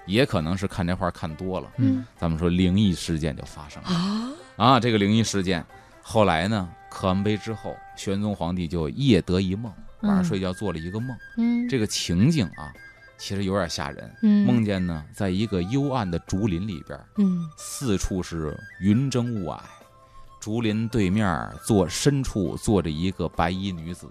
[0.05, 1.69] 也可能是看这画看多了。
[1.75, 4.79] 嗯咱们说灵异事件就发生了啊，啊！
[4.79, 5.65] 这个灵异事件，
[6.01, 9.69] 后来呢，刻完碑之后，玄宗皇帝就夜得一梦，
[10.03, 11.13] 晚上睡觉做了一个梦。
[11.35, 12.71] 嗯，这个情景啊，
[13.17, 14.09] 其实有点吓人。
[14.21, 19.59] 嗯梦见呢，在一个幽暗的竹林里边，嗯四处是云蒸雾霭，
[20.47, 24.09] 竹林对面坐深处坐着一个白衣女子，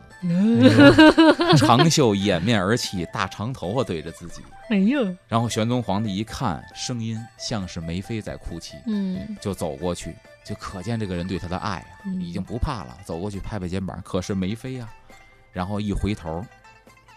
[1.56, 4.42] 长袖掩面而泣，大长头发对着自己。
[4.68, 12.98] 哎呦，然后玄宗皇帝一看，声音像是梅妃在哭泣，嗯就走过去，就可见这个人对他的爱啊，嗯已经不怕了。
[13.02, 14.92] 走过去拍拍肩膀，可是梅妃啊，
[15.54, 16.44] 然后一回头，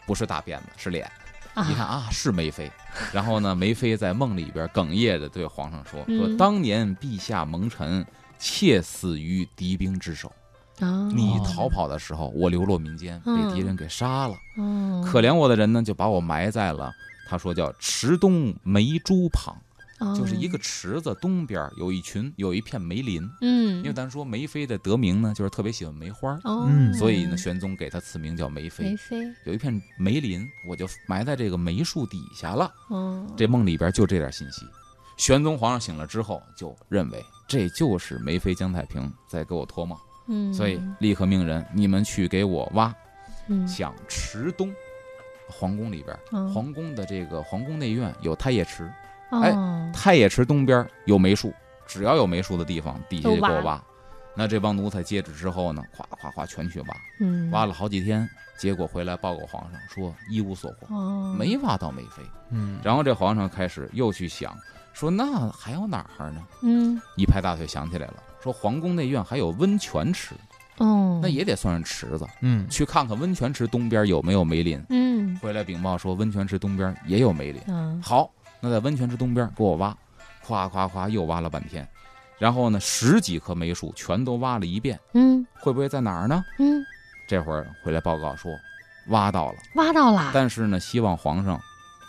[0.05, 1.05] 不是大辫子，是脸。
[1.69, 2.71] 一看啊，是梅妃。
[3.11, 8.05] 然后呢，梅妃在梦里边哽咽着对皇上说：“说嗯当年陛下蒙尘，
[8.39, 10.31] 妾死于敌兵之手。
[10.79, 14.35] 啊，你逃跑的时候，我流落民间，被嗯敌人给杀了。
[14.57, 16.91] 嗯可怜我的人呢，就把我埋在了。”
[17.27, 19.55] 他说叫池东梅珠旁，
[20.15, 26.39] 就是一个池子东边有一群有一片梅林，嗯，因为咱说梅妃的得名呢，就是特别喜欢梅花，
[26.97, 28.95] 所以呢，玄宗给他赐名叫梅妃梅。
[28.95, 32.73] 妃，有一片梅林，我就埋在这个梅树底下了。
[32.87, 34.65] 哦，这梦里边就这点信息。
[35.19, 39.97] 玄宗皇上醒了之后，就认为这就是梅妃姜太平在给我托梦，
[40.29, 42.95] 嗯，所以立刻命人你们去给我挖，
[43.47, 43.67] 嗯。
[43.67, 44.73] 向池东
[45.49, 48.89] 皇宫里边，嗯皇宫的这个皇宫内院有太液池，
[49.31, 51.53] 哎哦，太液池东边有梅树，
[51.85, 53.83] 只要有梅树的地方，底下就给我挖。
[54.37, 56.87] 那这帮奴才接旨之后呢，咵咵咵全去挖，
[57.19, 58.25] 嗯，挖了好几天，
[58.57, 62.23] 结果回来报告皇上说一无所获，哦，没挖到梅妃。
[62.51, 64.57] 嗯，然后这皇上开始又去想，
[64.99, 66.41] 说那还有哪儿呢？
[66.61, 70.35] 嗯，一拍大腿想起来了，说皇宫内院还有温泉池，
[70.79, 74.83] 哦，那也得算是池子，嗯，去看看温泉池东边有没有梅林。
[74.89, 77.61] 嗯回来禀报说温泉池东边也有梅林。
[77.67, 79.95] 嗯好，那在温泉池东边给我挖，
[80.43, 81.87] 夸夸夸又挖了半天，
[82.37, 86.43] 然后呢十几棵梅树全都挖了一遍，嗯会不会在哪儿呢？
[86.57, 86.83] 嗯，
[87.25, 88.51] 这会儿回来报告说
[89.07, 91.57] 挖到了，挖到了，但是呢希望皇上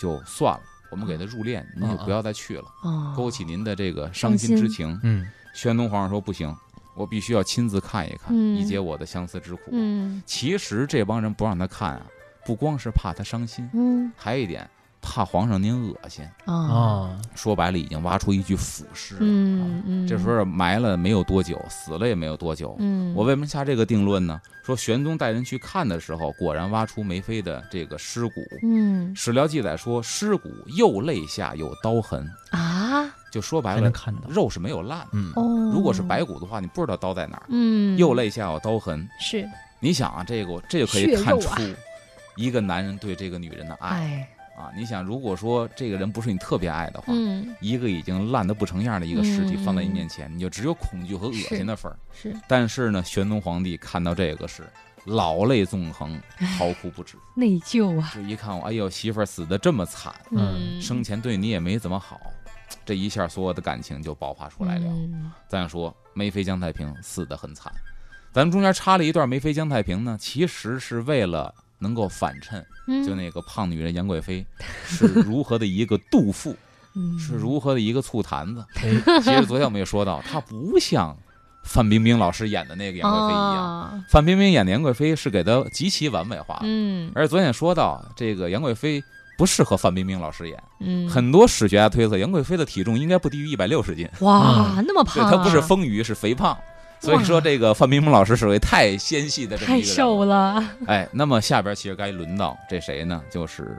[0.01, 4.99] 就算了，我们给他入殓，您就不要再去了，哦，勾起您的这个伤心之情。
[5.03, 6.55] 嗯，宣宗皇上说不行，
[6.95, 8.57] 我必须要亲自看一看，嗯。
[8.57, 9.71] 以解我的相思之苦。
[9.73, 10.23] 嗯。
[10.27, 12.07] 其实这帮人不让他看啊，
[12.45, 14.11] 不光是怕他伤心，嗯。
[14.17, 14.69] 还有一点
[15.01, 16.25] 怕皇上您恶心。
[16.45, 19.21] 啊，哦，说白了，已经挖出一具腐尸了。
[19.23, 22.77] 嗯嗯，这时候埋了没有多久，死了也没有多久。
[22.79, 24.41] 嗯，我为什么下这个定论呢？
[24.65, 28.35] 说玄宗带人去看的时候，果然挖出梅妃的这个尸骨。
[28.63, 35.07] 嗯史料记载说，尸骨右肋下有刀痕，啊就说白了，看到，肉是没有烂。
[35.13, 37.45] 嗯，哦，如果是白骨的话，你不知道刀在哪儿。
[37.49, 39.49] 嗯右肋下有刀痕，是
[39.81, 41.49] 你想啊，这个这就可以看出
[42.37, 44.29] 一个男人对这个女人的爱哎
[44.61, 44.71] 啊。
[44.77, 51.97] 你想，如果说这个人不是你特别爱的话，嗯一个已经烂得不成样的一个尸体嗯放在你面前，你就只有恐惧和恶心的份儿。
[52.13, 54.65] 是但是呢，玄宗皇帝看到这个是
[55.07, 56.21] 老泪纵横，
[56.59, 57.17] 嚎哭不止。
[57.35, 62.21] 内疚啊，就一看我，哎呦，媳妇儿死得这么惨，嗯生前对你也没怎么好，
[62.85, 64.87] 这一下所有的感情就爆发出来了。
[64.87, 67.73] 嗯咱说梅妃姜太平死得很惨，
[68.33, 74.47] 咱们中间插了一段梅妃姜太平呢，其实是为了能够反衬，嗯就那个胖女人杨贵妃
[74.85, 76.55] 是如何的一个妒妇，
[76.95, 78.65] 嗯是如何的一个醋坛子。
[78.77, 81.17] 哎，其实昨天我们也说到，她不像
[81.65, 86.61] 范冰冰老师演的那个杨贵妃一样，样，范冰冰演的杨贵妃是给她极其完美化。
[86.63, 89.03] 嗯而昨天也说到，这个杨贵妃
[89.39, 96.57] 不适合范冰冰老师演，嗯，很多史学家推测杨贵妃的体重应该不低于一百六十斤，哇，那么，胖啊，她不是丰腴，是肥胖。
[97.03, 100.25] 所以说，这个范冰冰老师属于太纤细的这么太一个人瘦。
[100.25, 103.23] 了，哎，那么下边其实该轮到这谁呢？
[103.31, 103.77] 就是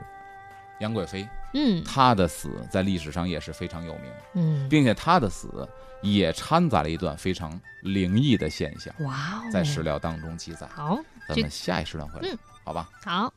[0.80, 4.04] 杨贵妃，嗯她的死在历史上也是非常有名，
[4.34, 5.68] 嗯，并且她的死
[6.00, 10.66] 也掺杂了一段非常灵异的现象，哇哦，在史料当中记载。
[10.74, 12.88] 好咱们下一时段回来嗯，好吧？
[13.04, 13.32] 好。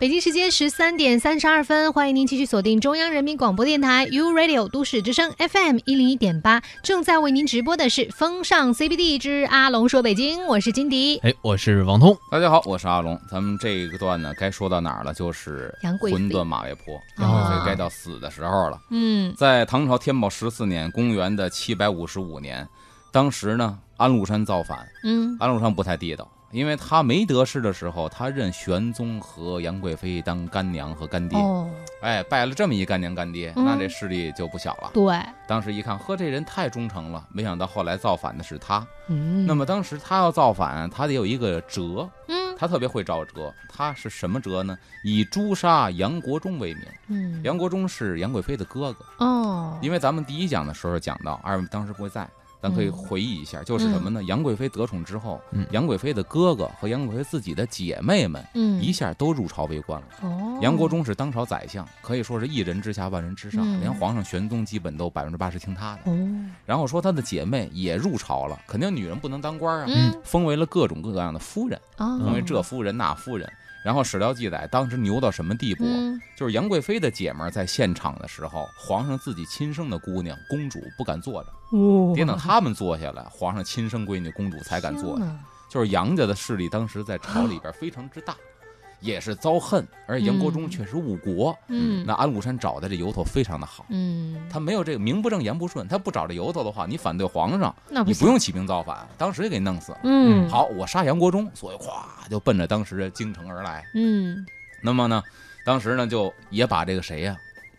[0.00, 11.18] 北京时间十三点三十二分，欢迎您继续锁定中央人民广播电台 U Radio 都市之声 FM 一零一点八，正在为您直播的是《风尚 CBD 之阿龙说北京》，我是金迪。
[11.24, 13.20] 哎，我是王通，大家好，我是阿龙。
[13.28, 15.12] 咱们这一个段呢，该说到哪儿了？
[15.12, 18.80] 就是杨贵妃魂断马嵬坡，啊杨贵妃该到死的时候了。
[18.90, 22.68] 嗯在唐朝天宝十四年，公元的七百五十五年，
[23.10, 31.68] 当时呢，安禄山造反，嗯安禄山不太地道，因为他没得势的时候，他认玄宗和杨贵妃当干娘和干爹，哦，
[32.00, 34.90] 哎，拜了这么一干娘干爹，嗯那这势力就不小了。
[34.94, 38.86] 对，当时一看，呵，这人太忠诚了，没想到后来造反的是他。
[39.08, 43.54] 嗯，那么当时他要造反，他得有一个辙，嗯他特别会造辙。
[43.68, 44.76] 他是什么辙呢？
[45.04, 46.84] 以诛杀杨国忠为名。
[47.08, 52.28] 嗯杨国忠是杨贵妃的哥哥，哦，因为咱们第一讲的时候讲到，二位当时不会在，
[52.60, 54.22] 咱可以嗯回忆一下，就是什么呢？
[54.24, 60.06] 杨贵妃得宠之后，嗯杨贵妃的哥哥和杨贵妃自己的姐妹们嗯一下都入朝为官了。
[60.22, 66.10] 哦，杨国忠是当朝宰相，可以说是一人之下万人之上，嗯连皇上玄宗基本都百分之八十听他的。
[66.10, 73.50] 哦，然后说他的姐妹也入朝了，肯定女人不能当官啊，嗯封为了各种各样的夫人，哦，封为这夫人那夫人。
[73.84, 75.84] 然后史料记载，当时牛到什么地步？
[75.86, 81.54] 嗯就是杨贵妃的姐们儿在现场的时候，皇上自己亲生的姑娘公主不敢坐着，哦
[82.14, 85.24] 得等他们坐下来，皇上亲生闺女公主才敢坐下。
[85.68, 88.34] 就是杨家的势力当时在朝里边非常之大，
[89.00, 91.54] 也是遭恨，而且杨国忠嗯确实误国。
[91.68, 99.98] 嗯那安禄山找的这由头非常的好，嗯，他没有这个名不正言不顺，他不找这由头的话，你反对皇上，那你不用起兵造反，当时就给弄死了。
[100.04, 103.84] 嗯好，我杀杨国忠，所以咵就奔着当时的京城而来。
[103.94, 104.46] 嗯
[104.80, 105.22] 那么呢，
[105.66, 107.36] 当时呢就也把这个谁呀、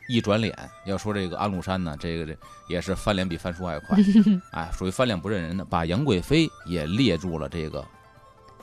[0.10, 2.36] 一转脸，要说这个安禄山呢，这个这
[2.68, 3.96] 也是翻脸比翻书还快，
[4.52, 7.86] 哎，属于翻脸不认人的，把杨贵妃也列入了这个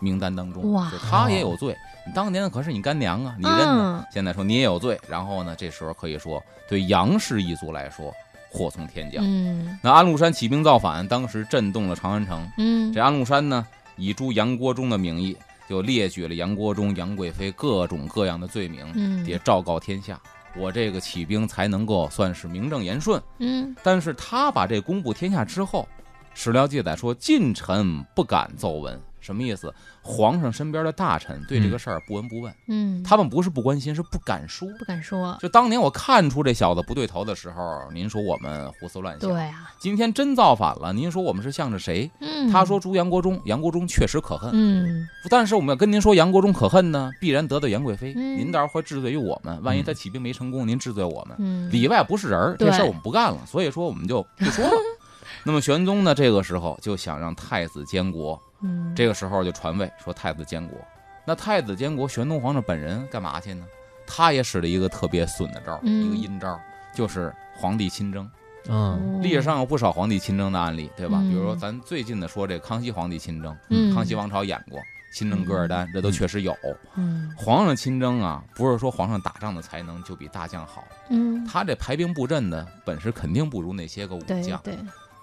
[0.00, 0.72] 名单当中。
[0.72, 4.04] 哇就她也有罪，你当年可是你干娘啊，你认呢？
[4.04, 8.12] 嗯现在说你也有罪，然后呢，这时候可以说对杨氏一族来说
[8.50, 9.22] 祸从天降。
[9.24, 12.44] 嗯那安禄山起兵造反，当时震动了长安城。
[12.58, 13.64] 嗯这安禄山呢，
[13.96, 15.36] 以诛杨国忠的名义，
[15.68, 20.20] 就列举了杨国忠、杨贵妃各种各样的罪名，嗯也昭告天下。
[20.58, 23.22] 我这个起兵才能够算是名正言顺。
[23.38, 25.88] 嗯但是他把这公布天下之后，
[26.34, 29.74] 史料记载说近臣不敢奏闻，什么意思？
[30.00, 34.68] 皇上身边的大臣对这个事儿不闻不问，嗯，他们不是不关心，是不敢说。
[34.78, 39.28] 不敢说，就当年我看出这小子不对头的时候，您说我们胡思乱想。
[39.28, 42.08] 对啊，今天真造反了，您说我们是向着谁？
[42.20, 49.60] 嗯，他说诛杨国忠，杨国忠确实可恨，嗯但是我们要跟您说杨国忠可恨呢，必然得罪杨贵妃，嗯您到时候会治罪于我们。
[49.64, 54.70] 万一他起兵没成功，您治罪我们，嗯，里外不是人儿，这事儿我们不干了，所以说我们就不说了。
[55.42, 60.78] 那么玄宗呢，这个时候就想让太子监国，嗯这个时候就传位说太子监国。
[61.24, 63.66] 那太子监国，玄宗皇上本人干嘛去呢？
[64.06, 66.58] 他也使了一个特别损的招，嗯一个阴招，
[66.94, 68.30] 就是皇帝亲征。
[68.68, 71.18] 嗯历史上有不少皇帝亲征的案例，对吧？
[71.20, 74.80] 嗯比如说咱最近的说这康熙皇帝亲征，嗯康熙王朝演过
[75.12, 76.56] 亲征噶尔丹，这都确实有。
[76.94, 84.60] 嗯皇上亲征啊，不是说皇上打仗的才能就比大将好，嗯，他这排兵布阵的本事肯定不如那些个武对将。
[84.62, 84.76] 对，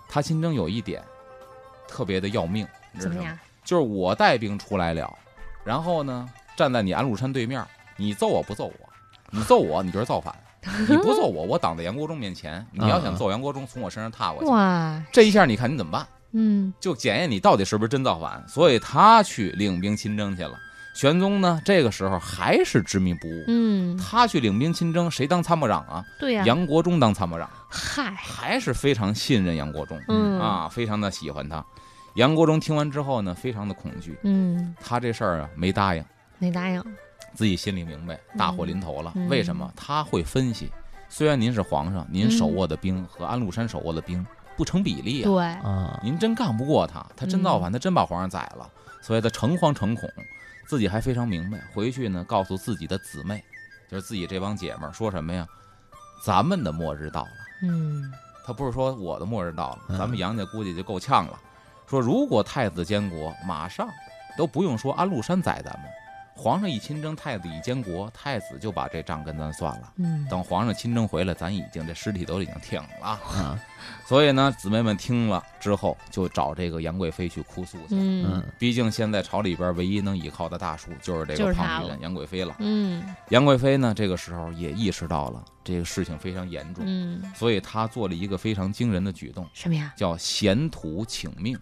[0.09, 1.01] 他亲征有一点
[1.87, 3.15] 特别的要命，你知道吗？
[3.15, 3.37] 怎么样？
[3.65, 5.13] 就是我带兵出来了，
[5.65, 7.65] 然后呢，站在你安禄山对面，
[7.97, 8.89] 你揍我不揍我？
[9.29, 10.33] 你揍我，你就是造反；
[10.87, 12.65] 你不揍我，我挡在杨国忠面前。
[12.71, 16.07] 你要想揍杨国忠，从我身上踏过去，哇，这一下你看你怎么办？
[16.35, 18.43] 嗯就检验你到底是不是真造反。
[18.47, 20.57] 所以他去领兵亲征去了。
[20.95, 23.43] 玄宗呢，这个时候还是执迷不悟。
[23.47, 26.03] 嗯，他去领兵亲征，谁当参谋长啊？
[26.19, 29.99] 对呀，杨国忠当参谋长，嗨，还是非常信任杨国忠。
[30.07, 31.65] 嗯啊，非常的喜欢他。
[32.15, 36.05] 杨国忠听完之后呢，非常的恐惧，嗯，他这事儿啊没答应，
[36.37, 36.83] 没答应，
[37.33, 39.11] 自己心里明白，大祸临头了。
[39.15, 39.27] 嗯。
[39.29, 39.71] 为什么？
[39.75, 40.71] 他会分析，
[41.09, 44.23] 虽然您是皇上，您手握的兵和安禄山手握的兵
[44.55, 48.69] 不成比例啊，对，啊，您真干不过他，他真造反，他真把皇上宰了，
[49.01, 50.07] 所以他诚惶诚恐，
[50.67, 51.59] 自己还非常明白。
[51.73, 53.43] 回去呢，告诉自己的姊妹，
[53.89, 55.47] 就是自己这帮姐们儿，说什么呀？
[56.23, 57.31] 咱们的末日到了。
[57.63, 58.13] 嗯。
[58.45, 59.97] 他不是说我的末日到了，嗯。
[59.97, 61.39] 咱们杨家估计就够呛了。
[61.87, 63.87] 说如果太子监国，马上
[64.37, 65.83] 都不用说安禄山宰咱们，
[66.35, 69.93] 皇上一亲征，太子一监国，太子就把这账跟咱算了。
[69.97, 72.89] 嗯，等皇上亲征回来，咱已经这尸体都已经挺了。
[73.01, 73.59] 啊，
[74.07, 77.89] 所以呢，姊妹们听了之后，就找这个杨贵妃去哭诉去。
[77.91, 82.55] 嗯嗯毕竟现在朝里边唯一能依靠的大叔就是这个胖女人杨贵妃了。
[82.57, 89.47] 嗯杨贵妃呢，这个时候也意识到了这个事情非常严重，嗯，所以她做了一个非常惊人的举动。
[89.53, 89.93] 什么呀？
[89.95, 91.55] 叫衔土请命。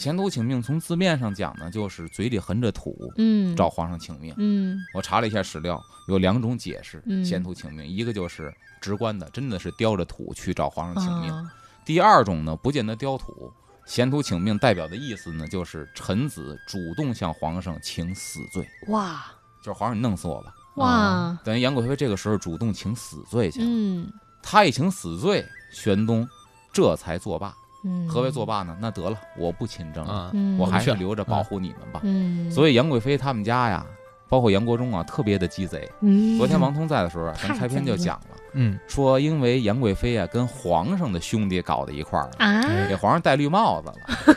[0.00, 4.34] 咸土请命从字面上讲呢，就是嘴里含着土嗯，找皇上请命。
[4.38, 11.52] 嗯我查了一下史料，有两种解释嗯咸土请命，一个就是直观的，真的是叼着土去找皇上请命；啊
[11.84, 13.52] 第二种呢，不见得叼土。
[13.86, 19.22] 前途请命代表的意思呢，就是臣子主动向皇上请死罪，哇
[19.62, 20.54] 就是皇上你弄死我吧。
[20.76, 23.66] 哇，等于杨贵妃这个时候主动请死罪去了。
[23.68, 24.10] 嗯
[24.42, 26.26] 他一请死罪，玄宗
[26.72, 27.54] 这才作罢。
[27.84, 28.76] 嗯，何为作罢呢？
[28.80, 30.12] 那得了，我不亲政了。
[30.12, 32.00] 啊，嗯，我还是留着保护你们吧。
[32.04, 33.86] 嗯，所以杨贵妃他们家呀，
[34.28, 35.90] 包括杨国忠啊，特别的鸡贼。
[36.00, 44.36] 嗯，昨天王通在的时候啊，咱太开篇就讲了，嗯说因为杨贵妃啊跟皇上的兄弟搞在一块儿了，啊，给皇上戴绿帽子了。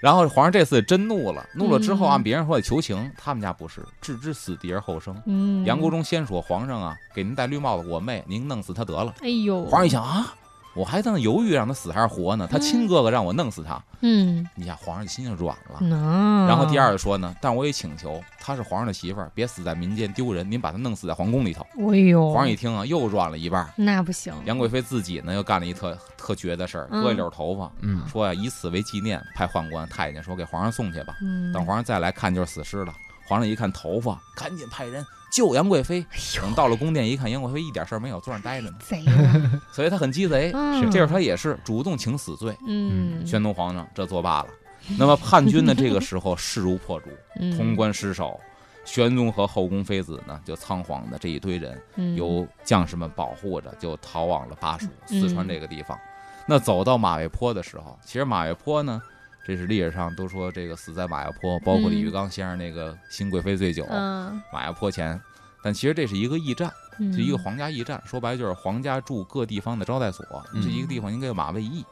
[0.00, 5.14] 然后皇上这次真怒了，怒了之后嗯按别人说的求情，他们家不是置之死地而后生。
[5.26, 9.12] 嗯，杨国忠先说皇上啊，给您戴绿帽子，我妹您弄死他得了。
[9.20, 10.32] 哎呦，皇上一想啊，
[10.74, 12.48] 我还在那犹豫让他死还是活呢。
[12.50, 15.80] 他亲哥哥让我弄死他，嗯，你想皇上心就软了。
[15.80, 16.46] 能。
[16.46, 21.66] 然后第二个说呢，但我也请求，她是皇上的媳妇儿，别死在民间丢人，您把她弄死在皇宫里头。
[21.90, 23.70] 哎呦，皇上一听啊，又软了一半儿。
[23.76, 31.16] 那不行，杨贵妃自己呢又干了一特特绝的事儿，嗯割一绺头发，嗯说呀以此为纪念，派宦官太监说给皇上送去吧。
[31.20, 32.94] 嗯，等皇上再来看就是死尸了。
[33.30, 36.04] 皇上一看头发，赶紧派人救杨贵妃。
[36.34, 39.04] 等到了宫殿一看，杨贵妃一点事儿没有，坐那待着呢，贼，
[39.70, 40.50] 所以他很鸡贼。
[40.52, 42.52] 嗯，这时候他也是主动请死罪。
[42.66, 44.48] 嗯，宣宗皇上这作罢了。
[44.98, 48.40] 那么叛军呢，这个时候势如破竹，嗯潼关失守，
[48.84, 55.96] 玄宗和后宫妃子呢就仓皇的这一堆人，嗯由将士们保护着，就逃往了巴蜀、嗯四川这个地方。
[56.48, 59.00] 那走到马嵬坡的时候，其实马嵬坡呢，
[59.50, 65.20] 这是历史上都说这个死在马家坡，包括李玉刚先生那个《新贵妃醉酒》嗯，马家坡前。
[65.60, 70.24] 但其实这是一个驿站，嗯是一个皇家驿站，说白了就是皇家驻各地方的招待所。
[70.54, 71.84] 嗯这一个地方应该叫马嵬驿。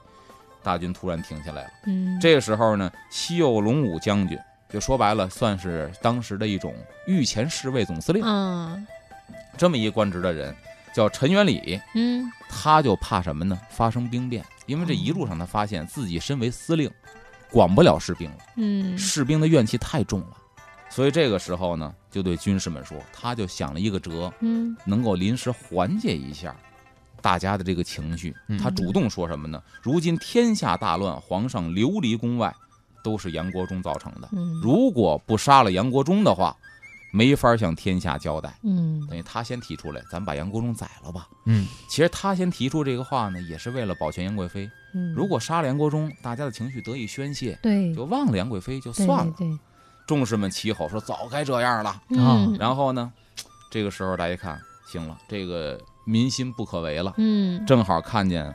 [0.62, 1.71] 大军突然停下来了。
[1.87, 6.73] 嗯，这个时候呢，西右龙武将军就说白了，算是当时的一种
[7.09, 8.87] 御前侍卫总司令，嗯
[9.57, 10.55] 这么一官职的人，
[10.94, 11.81] 叫陈元礼。
[11.97, 13.59] 嗯他就怕什么呢？
[13.68, 16.90] 发生兵变，因为这一路上他发现自己身为司令，
[17.50, 20.37] 管不了士兵了，嗯士兵的怨气太重了，
[20.90, 26.54] 所以这个时候呢，就对军士们说，他就想了一个辙，嗯能够临时缓解一下
[27.20, 28.34] 大家的这个情绪。
[28.48, 29.62] 嗯他主动说什么呢？
[29.82, 32.54] 如今天下大乱，皇上流离宫外，
[33.02, 34.28] 都是杨国忠造成的。
[34.32, 36.56] 嗯，如果不杀了杨国忠的话，
[37.11, 38.54] 没法向天下交代。
[38.62, 41.26] 嗯等于他先提出来，咱把杨国忠宰了吧。
[41.46, 44.70] 嗯其实他先提出这个话呢，也是为了保全杨贵妃。
[44.94, 49.35] 嗯，如果杀了杨国忠，大家的情绪得以宣泄，对就忘了杨贵妃就算了。
[49.37, 49.46] 对，
[50.07, 52.03] 众士们齐吼说：“早该这样了。
[52.11, 53.12] 嗯”然后呢，
[53.70, 57.12] 这个时候大家看，行了，这个民心不可违了。
[57.18, 58.55] 嗯正好看见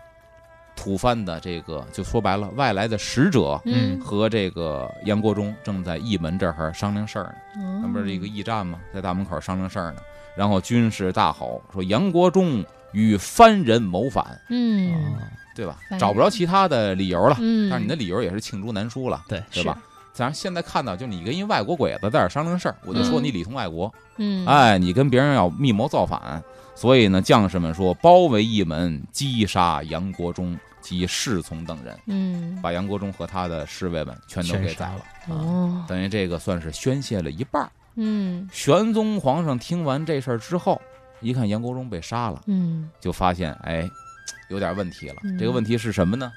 [0.76, 7.80] 吐蕃的这个，就说白了，外来的使者嗯，和这个杨国忠正在义门这儿商量事儿呢。
[7.84, 8.80] 那不是一个哦驿站吗？
[8.92, 10.02] 在大门口商量事儿呢。
[10.36, 15.22] 然后军士大吼说：“杨国忠与藩人谋反，嗯哦
[15.56, 17.38] 对吧找不着其他的理由了。
[17.40, 19.78] 嗯，但是你的理由也是罄竹难书了，对对吧？
[20.14, 26.44] 咱现在看到，就你跟一外国鬼子在这儿商量事儿，我就说嗯你里通外国，嗯哎，你跟别人要密谋造反，
[26.76, 34.96] 所以呢，将士们说包围一门，击杀杨国忠及侍从等人，嗯把杨国忠和他的侍卫们全都给宰了。
[35.28, 35.36] 了。
[35.36, 37.72] 哦等于这个算是宣泄了一半儿。
[37.96, 40.80] 嗯玄宗皇上听完这事儿之后，
[41.22, 43.90] 一看杨国忠被杀了，嗯就发现哎，
[44.50, 45.16] 有点问题了。
[45.24, 46.32] 嗯这个问题是什么呢？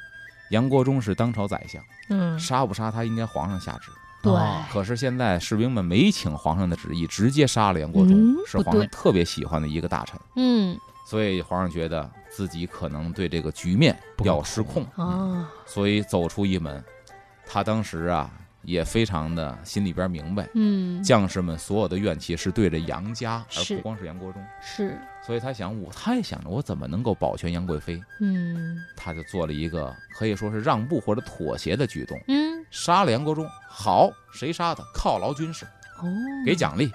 [0.50, 3.90] 杨国忠是当朝宰相，嗯杀不杀他应该皇上下旨。
[4.22, 10.18] 对哦可是现在士兵们没请皇上的旨意，直接杀了杨国忠，嗯是皇上特别喜欢的一个大臣。
[10.36, 16.82] 嗯所以皇上觉得自己可能对这个局面要失控，哦所以走出一门。
[17.48, 18.28] 他当时啊
[18.66, 21.00] 也非常的心里边明白，嗯。
[21.02, 24.44] 将士们所有的怨气是对着杨家，而不光是杨国忠。
[24.60, 24.98] 是。
[25.24, 28.76] 所以他想，我他也想着我怎么能够保全杨贵妃，嗯。
[28.96, 32.64] 他就做了一个可以说是让步或者妥协的举动，嗯。
[32.72, 33.48] 杀了杨国忠。
[33.68, 34.82] 好，谁杀的？
[34.92, 35.64] 犒劳军士，
[36.02, 36.04] 哦。
[36.44, 36.90] 给奖励。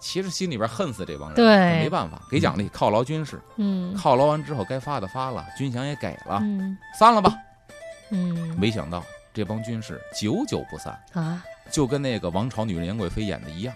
[0.00, 1.82] 其实心里边恨死这帮人，对。
[1.82, 3.38] 没办法，给奖励，犒劳军士。
[3.56, 3.94] 嗯。
[3.94, 6.76] 犒劳完之后，该发的发了，军饷也给了，嗯。
[6.98, 7.34] 散了吧。
[8.10, 8.56] 嗯。
[8.58, 13.74] 没想到这帮军士久久不散，啊就跟那个王朝女人杨贵妃演的一样，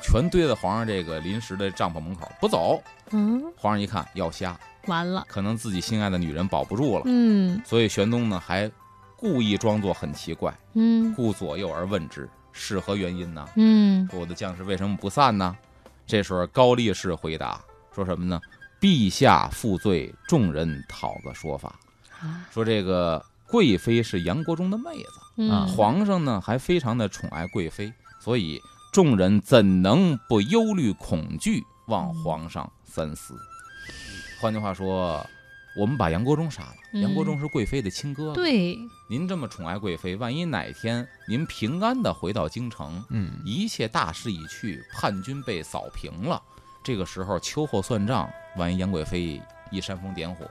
[0.00, 2.80] 全堆在皇上这个临时的帐篷门口不走。
[3.10, 8.70] 嗯皇上一看要瞎，完了可能自己心爱的女人保不住了，嗯所以玄宗呢还
[9.16, 13.48] 故意装作很奇怪，嗯顾左右而问之，是何原因呢？
[13.56, 15.56] 嗯说我的将士为什么不散呢？
[16.06, 17.60] 这时候高力士回答
[17.94, 18.40] 说什么呢？
[18.80, 21.78] 陛下负罪，众人讨个说法。
[22.20, 25.68] 啊说这个贵妃是杨国忠的妹子，嗯。
[25.68, 28.58] 皇上呢还非常的宠爱贵妃，所以
[28.90, 33.36] 众人怎能不忧虑恐惧，望皇上三思。
[34.40, 35.24] 换句话说，
[35.76, 37.02] 我们把杨国忠杀了，嗯。
[37.02, 38.78] 杨国忠是贵妃的亲哥哥，对。
[39.06, 43.38] 您这么宠爱贵妃，万一哪天您平安的回到京城，嗯。
[43.44, 46.42] 一切大势已去，叛军被扫平了，
[46.82, 49.38] 这个时候秋后算账，万一杨贵妃
[49.70, 50.46] 一煽风点火，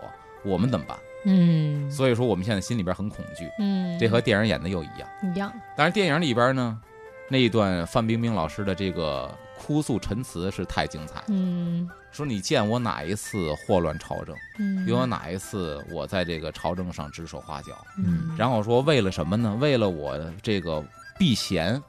[0.46, 0.96] 我们怎么办？
[1.26, 1.90] 嗯。
[1.92, 3.98] 所以说我们现在心里边很恐惧，嗯。
[4.00, 5.10] 这和电影演的又一样。
[5.34, 5.52] 一样。
[5.76, 6.80] 但是电影里边呢，
[7.30, 11.90] 那一段范冰冰老师的这个哭诉陈词是太精彩，嗯。
[12.12, 14.86] 说你见我哪一次祸乱朝政，嗯。
[14.88, 18.36] 有哪一次我在这个朝政上指手画脚，嗯。
[18.38, 19.58] 然后说为了什么呢？
[19.62, 20.84] 为了我这个
[21.18, 21.82] 避嫌，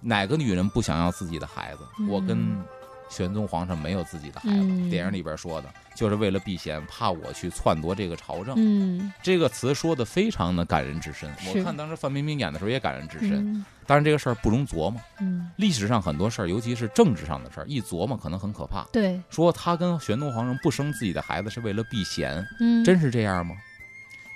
[0.00, 1.80] 哪个女人不想要自己的孩子？
[1.98, 2.08] 嗯。
[2.08, 2.62] 我跟
[3.08, 4.90] 玄宗皇上没有自己的孩子，嗯。
[4.90, 5.68] 电影里边说的
[6.00, 8.54] 就是为了避嫌，怕我去篡夺这个朝政。
[8.56, 11.30] 嗯这个词说的非常的感人至深。
[11.46, 13.32] 我看当时范冰冰演的时候也感人至深。
[13.32, 18.86] 嗯当然这个事儿不容琢磨，嗯，历史上很多事儿，尤其是政治上的事儿，一琢磨可能很可怕。
[18.92, 23.56] 对，说他跟玄宗皇上不生自己的孩子是为了避嫌，嗯，真是这样吗？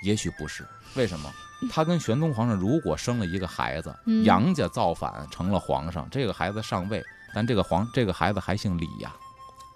[0.03, 0.65] 也许不是。
[0.95, 1.31] 为什么？
[1.71, 7.01] 他跟玄宗皇上如果生了一个孩子，嗯杨家造反成了皇上，这个孩子上位，
[7.33, 9.15] 但这个皇这个孩子还姓李呀。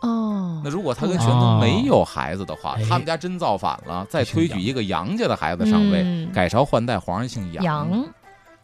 [0.02, 0.62] 哦。
[0.64, 2.84] 那，如果他跟玄宗没有孩子的话，哎。
[2.90, 6.32] 他们家真造反了，再推举一个杨家的孩子上位，嗯。
[6.32, 8.06] 改朝换代，皇上姓杨，羊，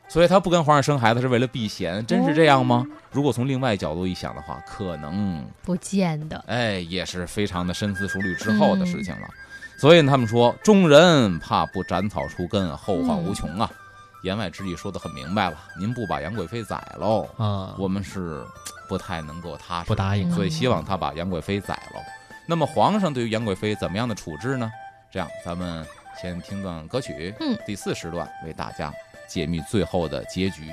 [0.08, 2.86] 所以他不跟皇上生孩子是为了避嫌，真是这样吗？
[3.12, 9.28] 如果从另外角度一想的话，可能不见得，哎也是非常的深思熟虑之后的事情了。
[9.78, 13.70] 所以他们说，众人怕不斩草除根，后患无穷啊。
[14.24, 18.44] 言外之意说的很明白了，您不把杨贵妃宰喽，啊，我们是
[18.88, 22.02] 不太能够踏实，不答应嗯所以希望他把杨贵妃宰了。
[22.48, 24.72] 那么皇上对于杨贵妃怎么样的处置呢？
[25.12, 25.86] 这样，咱们
[26.22, 28.94] 先听段歌曲，嗯，第四时段为大家
[29.28, 30.72] 解密最后的结局。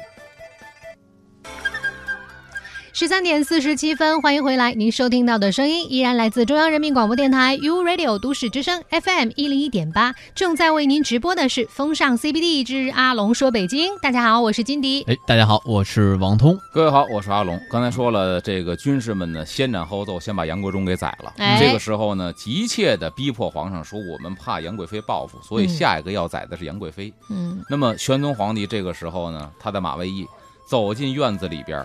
[2.95, 4.75] 十三点四十七分，欢迎回来。
[4.75, 13.97] 您收听到的声音依然来自中央人民广播电台 U Radio 都市之声 FM 一零一点八，正在为您直播的是风尚 CBD 之阿龙说北京。
[14.03, 15.03] 大家好，我是金迪。
[15.05, 16.55] 哎，大家好，我是王通。
[16.71, 17.59] 各位好，我是阿龙。
[17.71, 21.33] 刚才说了，这个军士们呢，先斩后奏，先把杨国忠给宰了。
[21.39, 27.11] 哎这个时候呢，急切的逼迫皇上说，我们怕杨贵妃报复，所以嗯下一个要宰的是杨贵妃。
[27.31, 30.27] 嗯那么玄宗皇帝这个时候呢，他的马未义
[30.67, 31.85] 走进院子里边，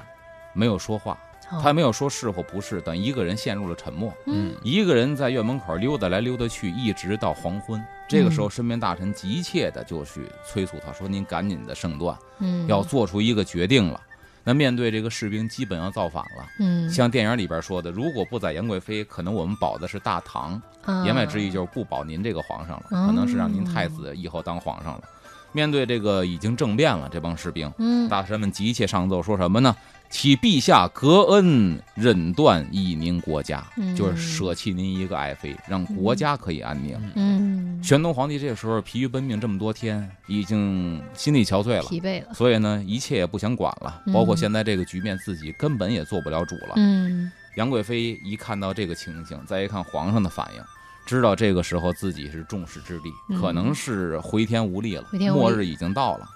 [0.57, 4.11] 没有说话，好他没有说是或不是，等一个人陷入了沉默。
[4.25, 7.81] 嗯一个人在院门口溜达来溜达去，一直到黄昏。
[8.09, 14.01] 这个时候，身边大臣急切的就去催促他说：“您赶紧的圣断，嗯要做出一个决定了。”
[14.43, 20.53] 那面对这个士兵基本要造反了，嗯像电影里边说的，如果不宰杨贵妃，可能我们保的是大唐。
[20.85, 25.03] 啊言外之意就是不保您这个皇上了，哦可能是让您太子以后当皇上了。
[25.51, 29.75] 面对这个已经政变了，这帮士兵，嗯大臣们急切上奏，说什么呢？
[30.09, 36.97] 启陛下格恩，忍断以宁国家，嗯就是舍弃您一个爱妃，让国家可以安宁。
[37.15, 42.33] 嗯玄宗皇帝这个时候疲于奔命这么多天，已经心力憔悴了，疲惫了。
[42.33, 46.73] 所以呢，一切也不想管了，嗯包括现在这个局面，自己根本也做不了主了。
[46.75, 50.61] 嗯杨贵妃一看到这个情形，再一看皇上的反应，
[51.05, 56.27] 知道这个时候自己是众矢之的，嗯可能是回天无力了，末日已经到了。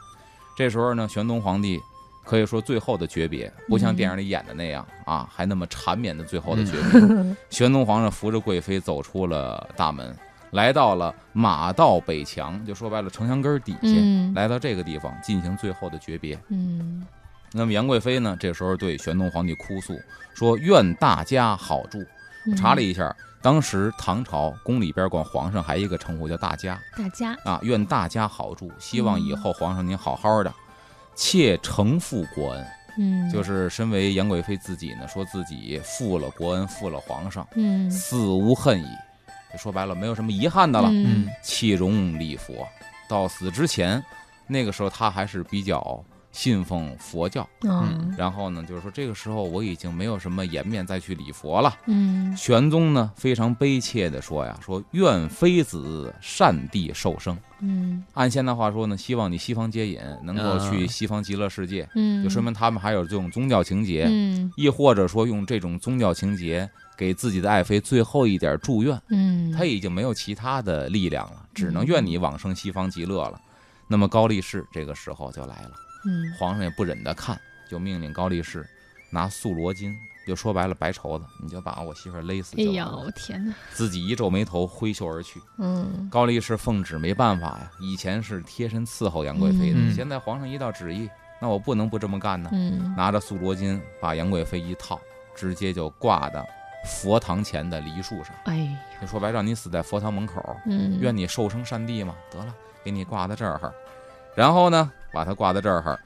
[0.55, 1.79] 这时候呢，玄宗皇帝
[2.23, 7.35] 可以说最后的诀别，不像电影里演的那样、啊，还那么缠绵的最后的诀别。
[7.49, 10.15] 玄宗皇上扶着贵妃走出了大门，
[10.51, 16.37] 来到了马道北墙，就说白了，城墙根儿底下，嗯来到这个地方进行最后的诀别。
[16.49, 17.05] 嗯
[17.53, 19.93] 那么杨贵妃呢，这时候对玄宗皇帝哭诉
[20.33, 21.99] 说：“愿大家好住。”
[22.47, 30.53] 嗯查了一下，当时唐朝宫里边管皇上还一个称呼叫大家大家啊，愿大家好住，希望以后皇上您好好的，
[31.15, 33.29] 妾承负国恩，嗯。
[33.29, 37.89] 就是身为杨贵妃自己呢，说自己负了国恩，负了皇上，嗯。
[37.89, 38.87] 死无恨矣，
[39.51, 41.27] 就说白了，没有什么遗憾的了，嗯。
[41.43, 42.67] 弃荣礼佛，
[43.07, 44.03] 到死之前，
[44.47, 51.77] 那个时候他还是比较信奉佛教，嗯然后呢，就是说这个时候我已经没有什么颜面再去礼佛了。
[51.87, 57.37] 嗯玄宗呢非常悲切地说呀：“说愿妃子善地受生。
[57.59, 66.67] 嗯按现代话说呢，希望你西方接引，能够去嗯西方极乐世界，嗯，就说明他们还有这种宗教情节，嗯亦或者说用这种宗教情节
[66.97, 68.99] 给自己的爱妃最后一点祝愿。
[69.09, 73.39] 嗯，他已经没有其他的力量了，只能愿你往生西方极乐了。
[73.87, 75.71] 那么高力士这个时候就来了，
[76.05, 77.39] 嗯皇上也不忍得看，
[77.69, 78.67] 就命令高力士
[79.09, 79.95] 拿素罗巾，
[80.25, 82.91] 就说白了白绸子，你就把我媳妇勒死哎就完了。
[82.91, 85.41] 呀，我天哪，自己一皱眉头，挥袖而去。
[85.57, 91.09] 嗯高力士奉旨没办法呀，以前是贴身伺候杨贵妃的，嗯现在皇上一道旨意，
[91.41, 92.49] 那我不能不这么干呢。
[92.53, 94.99] 嗯拿着素罗巾把杨贵妃一套，
[95.35, 96.45] 直接就挂到
[96.85, 98.33] 佛堂前的梨树上。
[98.45, 102.15] 哎就说白，让你死在佛堂门口，嗯，愿你寿生善地嘛。
[102.31, 103.73] 得了，给你挂在这儿，
[104.35, 105.99] 然后呢，把它挂在这儿，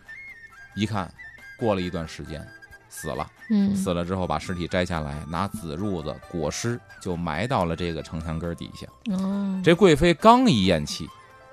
[0.75, 1.11] 一看，
[1.57, 2.45] 过了一段时间，
[2.89, 3.27] 死了。
[3.49, 8.87] 嗯死了之后，把尸体摘下来，拿紫褥子裹尸，就埋到了这个城墙根儿底下。
[9.13, 11.07] 哦这贵妃刚一咽气，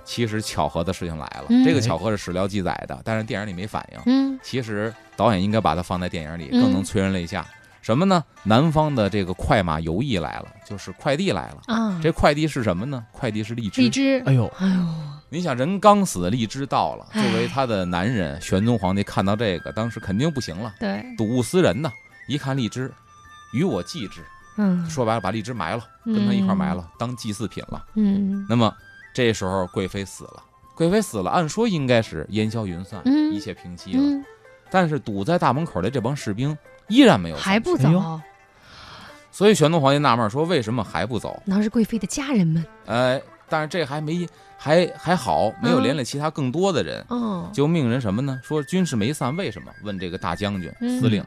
[0.05, 1.47] 其实巧合的事情来了。
[1.51, 4.01] 嗯这个巧合是史料记载的，但是电影里没反映。
[4.07, 7.47] 嗯其实导演应该把它放在电影里，嗯更能催人泪下。
[7.83, 8.25] 什么呢？
[8.45, 11.63] 南方的这个快马游驿来了，就是快递来了。
[11.67, 13.05] 啊，这快递是什么呢？
[13.13, 13.83] 快递是荔枝。
[13.83, 14.87] 荔枝，哎呦，哎呦，
[15.33, 17.07] 你想，人刚死，荔枝到了。
[17.15, 21.91] 作为他的男人，玄宗皇帝看到这个，当时肯定不行了，对，睹物思人呢。
[22.29, 22.93] 一看荔枝，
[23.55, 24.21] 与我祭之。
[24.59, 27.83] 嗯，说白了，把荔枝埋了，跟他一块儿埋了，当祭祀品了。
[27.95, 28.71] 嗯那么
[29.15, 30.43] 这时候贵妃死了，
[30.75, 34.03] 贵妃死了，按说应该是烟消云散，嗯一切平息了。
[34.03, 34.23] 嗯，
[34.71, 36.55] 但是堵在大门口的这帮士兵
[36.89, 38.21] 依然没有还不走，
[39.31, 43.19] 所以玄宗皇帝纳闷说：“为什么还不走那是贵妃的家人们。？”哎，
[43.53, 44.27] 但是这还没
[44.57, 48.41] 还还好，没有连累其他更多的人，嗯，就命人什么呢？
[48.43, 49.71] 说军事没散，为什么？
[49.83, 51.23] 问这个大将军、嗯司令，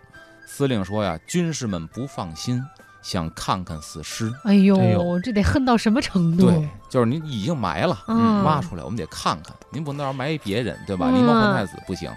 [0.48, 2.60] 司令说呀，军士们不放心，
[3.04, 4.34] 想看看死尸。
[4.44, 6.50] 哎呦，哎呦这得恨到什么程度？
[6.50, 9.56] 对，就是您已经埋了，嗯挖出来，我们得看看。
[9.72, 11.12] 您不能到时候埋别人，对吧？
[11.12, 12.12] 嗯狸猫换太子不行。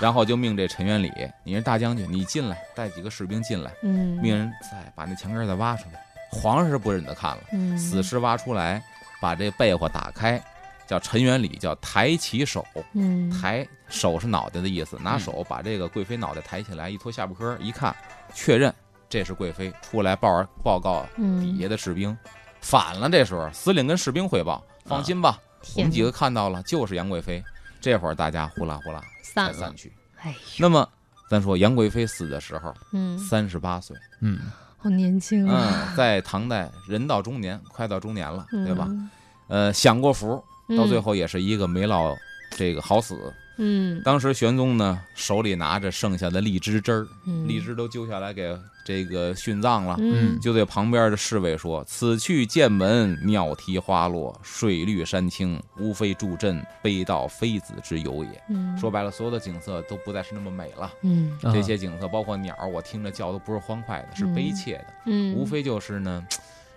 [0.00, 1.12] 然后就命这陈元礼，
[1.44, 6.00] 你是大将军，你进来，带几个士兵进来，嗯，命人再把那墙根再挖出来。
[6.30, 8.82] 皇上是不忍得看了，嗯死尸挖出来，
[9.22, 10.42] 把这被窝打开，
[10.84, 17.94] 叫陈元礼，叫抬起手，嗯，抬手是脑袋的意思，拿手把这个贵妃脑袋抬起来，一托下巴颏，一看，
[18.34, 18.74] 确认
[19.08, 22.16] 这是贵妃，出来报报告嗯底下的士兵，
[22.60, 23.08] 反了。
[23.08, 25.38] 这时候司令跟士兵汇报，放心吧，
[25.76, 27.40] 我们几个看到了，就是杨贵妃。
[27.80, 29.92] 这会儿大家呼啦呼啦散散，去。
[30.16, 30.88] 哎，那么
[31.28, 34.38] 咱说杨贵妃死的时候嗯，三十八岁，嗯，
[34.82, 38.86] 好年轻啊，嗯，在唐代人到中年，快到中年了，对吧？
[38.90, 39.10] 嗯？
[39.48, 40.42] 呃，享过福，
[40.76, 42.16] 到最嗯，后也是一个没落
[42.50, 43.32] 这个好死。
[43.64, 47.46] 嗯，当时玄宗呢手里拿着剩下的荔枝汁儿，嗯。
[47.46, 49.96] 荔，枝都揪下来给这个殉葬了。
[50.00, 60.92] 嗯，就对旁边的侍卫说：“此去剑门，鸟啼花落，水绿山青，无非助阵悲悼妃子之由也。”嗯，说白了，所有的景色都不再是那么美了。
[61.02, 61.30] 嗯。
[61.42, 61.52] 啊。
[61.52, 66.26] 这些景色，包括鸟儿，我听着叫都不是欢快的，是悲切的，嗯，无非就是呢，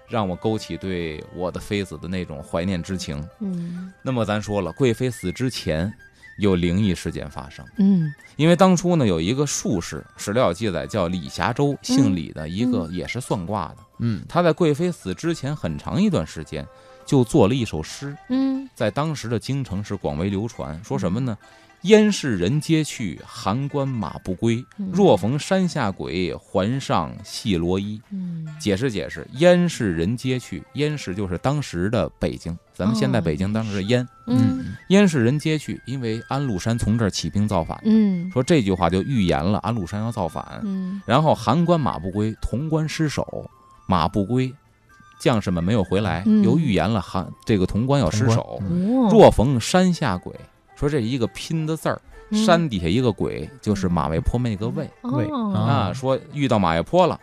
[0.08, 3.28] 让我勾起对我的妃子的那种怀念之情。
[3.40, 3.92] 嗯。
[4.04, 5.92] 那么咱说了，贵妃死之前
[6.38, 16.66] 有灵异事件发生，嗯因为当初呢有一个术士，史料记载叫李霞州，姓李的一个也是算卦的，嗯，他在贵妃死之前很长一段时间
[17.06, 21.38] 就做了一首诗，嗯在当时的京城是广为流传，说什么呢？
[21.82, 24.66] 燕市人皆去，函关马不归。
[24.80, 28.02] 嗯若逢山下鬼，还上细罗衣。
[28.10, 37.80] 嗯，解释解释，燕市人皆去，燕市就是当时的北京，咱们现在哦北京当时是燕，嗯燕市人皆去，因为安禄山从这儿起兵造反。
[37.86, 40.60] 嗯说这句话就预言了安禄山要造反。
[40.64, 43.50] 嗯然后函关马不归，潼关失守，
[43.88, 44.54] 马不归，
[45.20, 48.62] 将士们没有回来，嗯又预言了函这个潼关要失守。
[48.62, 50.34] 哦，若逢山下鬼，
[50.76, 55.94] 说这是一个拼的字儿，嗯山底下一个鬼，就是马嵬坡那个魏魏啊。
[55.94, 57.18] 说遇到马嵬坡了，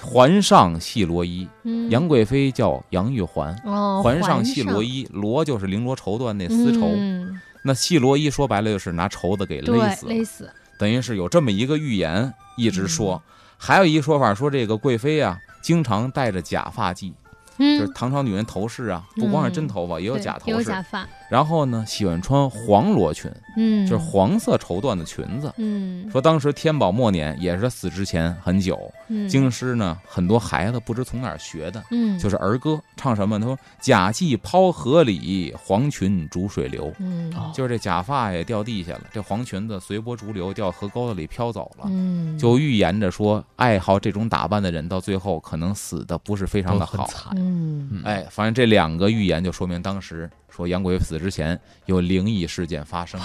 [0.00, 1.90] 环上系罗衣，嗯。
[1.90, 3.54] 杨贵妃叫杨玉环。
[3.64, 7.40] 哦，环上系罗衣，罗就是绫罗绸缎那丝绸，嗯。
[7.62, 13.22] 那系罗衣说白了就是拿绸子给勒，死，勒死，等于是有这么一个预言一直说。
[13.26, 13.32] 嗯。
[13.58, 17.12] 还有一个说法说这个贵妃啊，经常戴着假发髻，
[17.58, 20.64] 就是嗯，唐朝女人头饰啊，不光是真头发，也有假头饰。
[20.64, 25.52] 假发，然后呢，喜欢穿黄罗裙，嗯，就是黄色绸缎的裙子。
[25.56, 33.38] 嗯，说当时天宝末年，也是他死之前很久，嗯京师呢很多孩子不知从哪儿学的，嗯就是儿歌，唱什么？
[33.38, 36.92] 他说假髻抛河里，黄裙逐水流。
[36.98, 41.86] 嗯哦就是这假发也掉地下了，这黄裙子随波逐流，掉河沟子里飘走了。
[41.88, 47.04] 嗯就预言着说，爱好这种打扮的人，到最后可能死的不是非常的好。
[47.04, 53.20] 很惨，嗯嗯，哎，反正这两个预言就说明当时说杨贵妃死之前有灵异事件发生，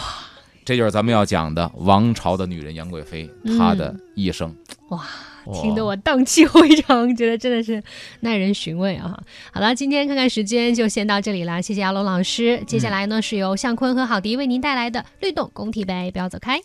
[0.65, 4.53] 这就是咱们要讲的王朝的女人杨贵妃她的一生。
[4.89, 5.01] 哇
[5.63, 7.81] 听得我荡气回肠，觉得真的是
[8.19, 9.17] 耐人寻味啊！
[9.51, 12.61] 好了，今天看看时间就先到这里了，谢谢阿龙老师。
[12.67, 16.61] 接下来呢是由向坤和郝迪为您带来的律动工体杯，不要走开。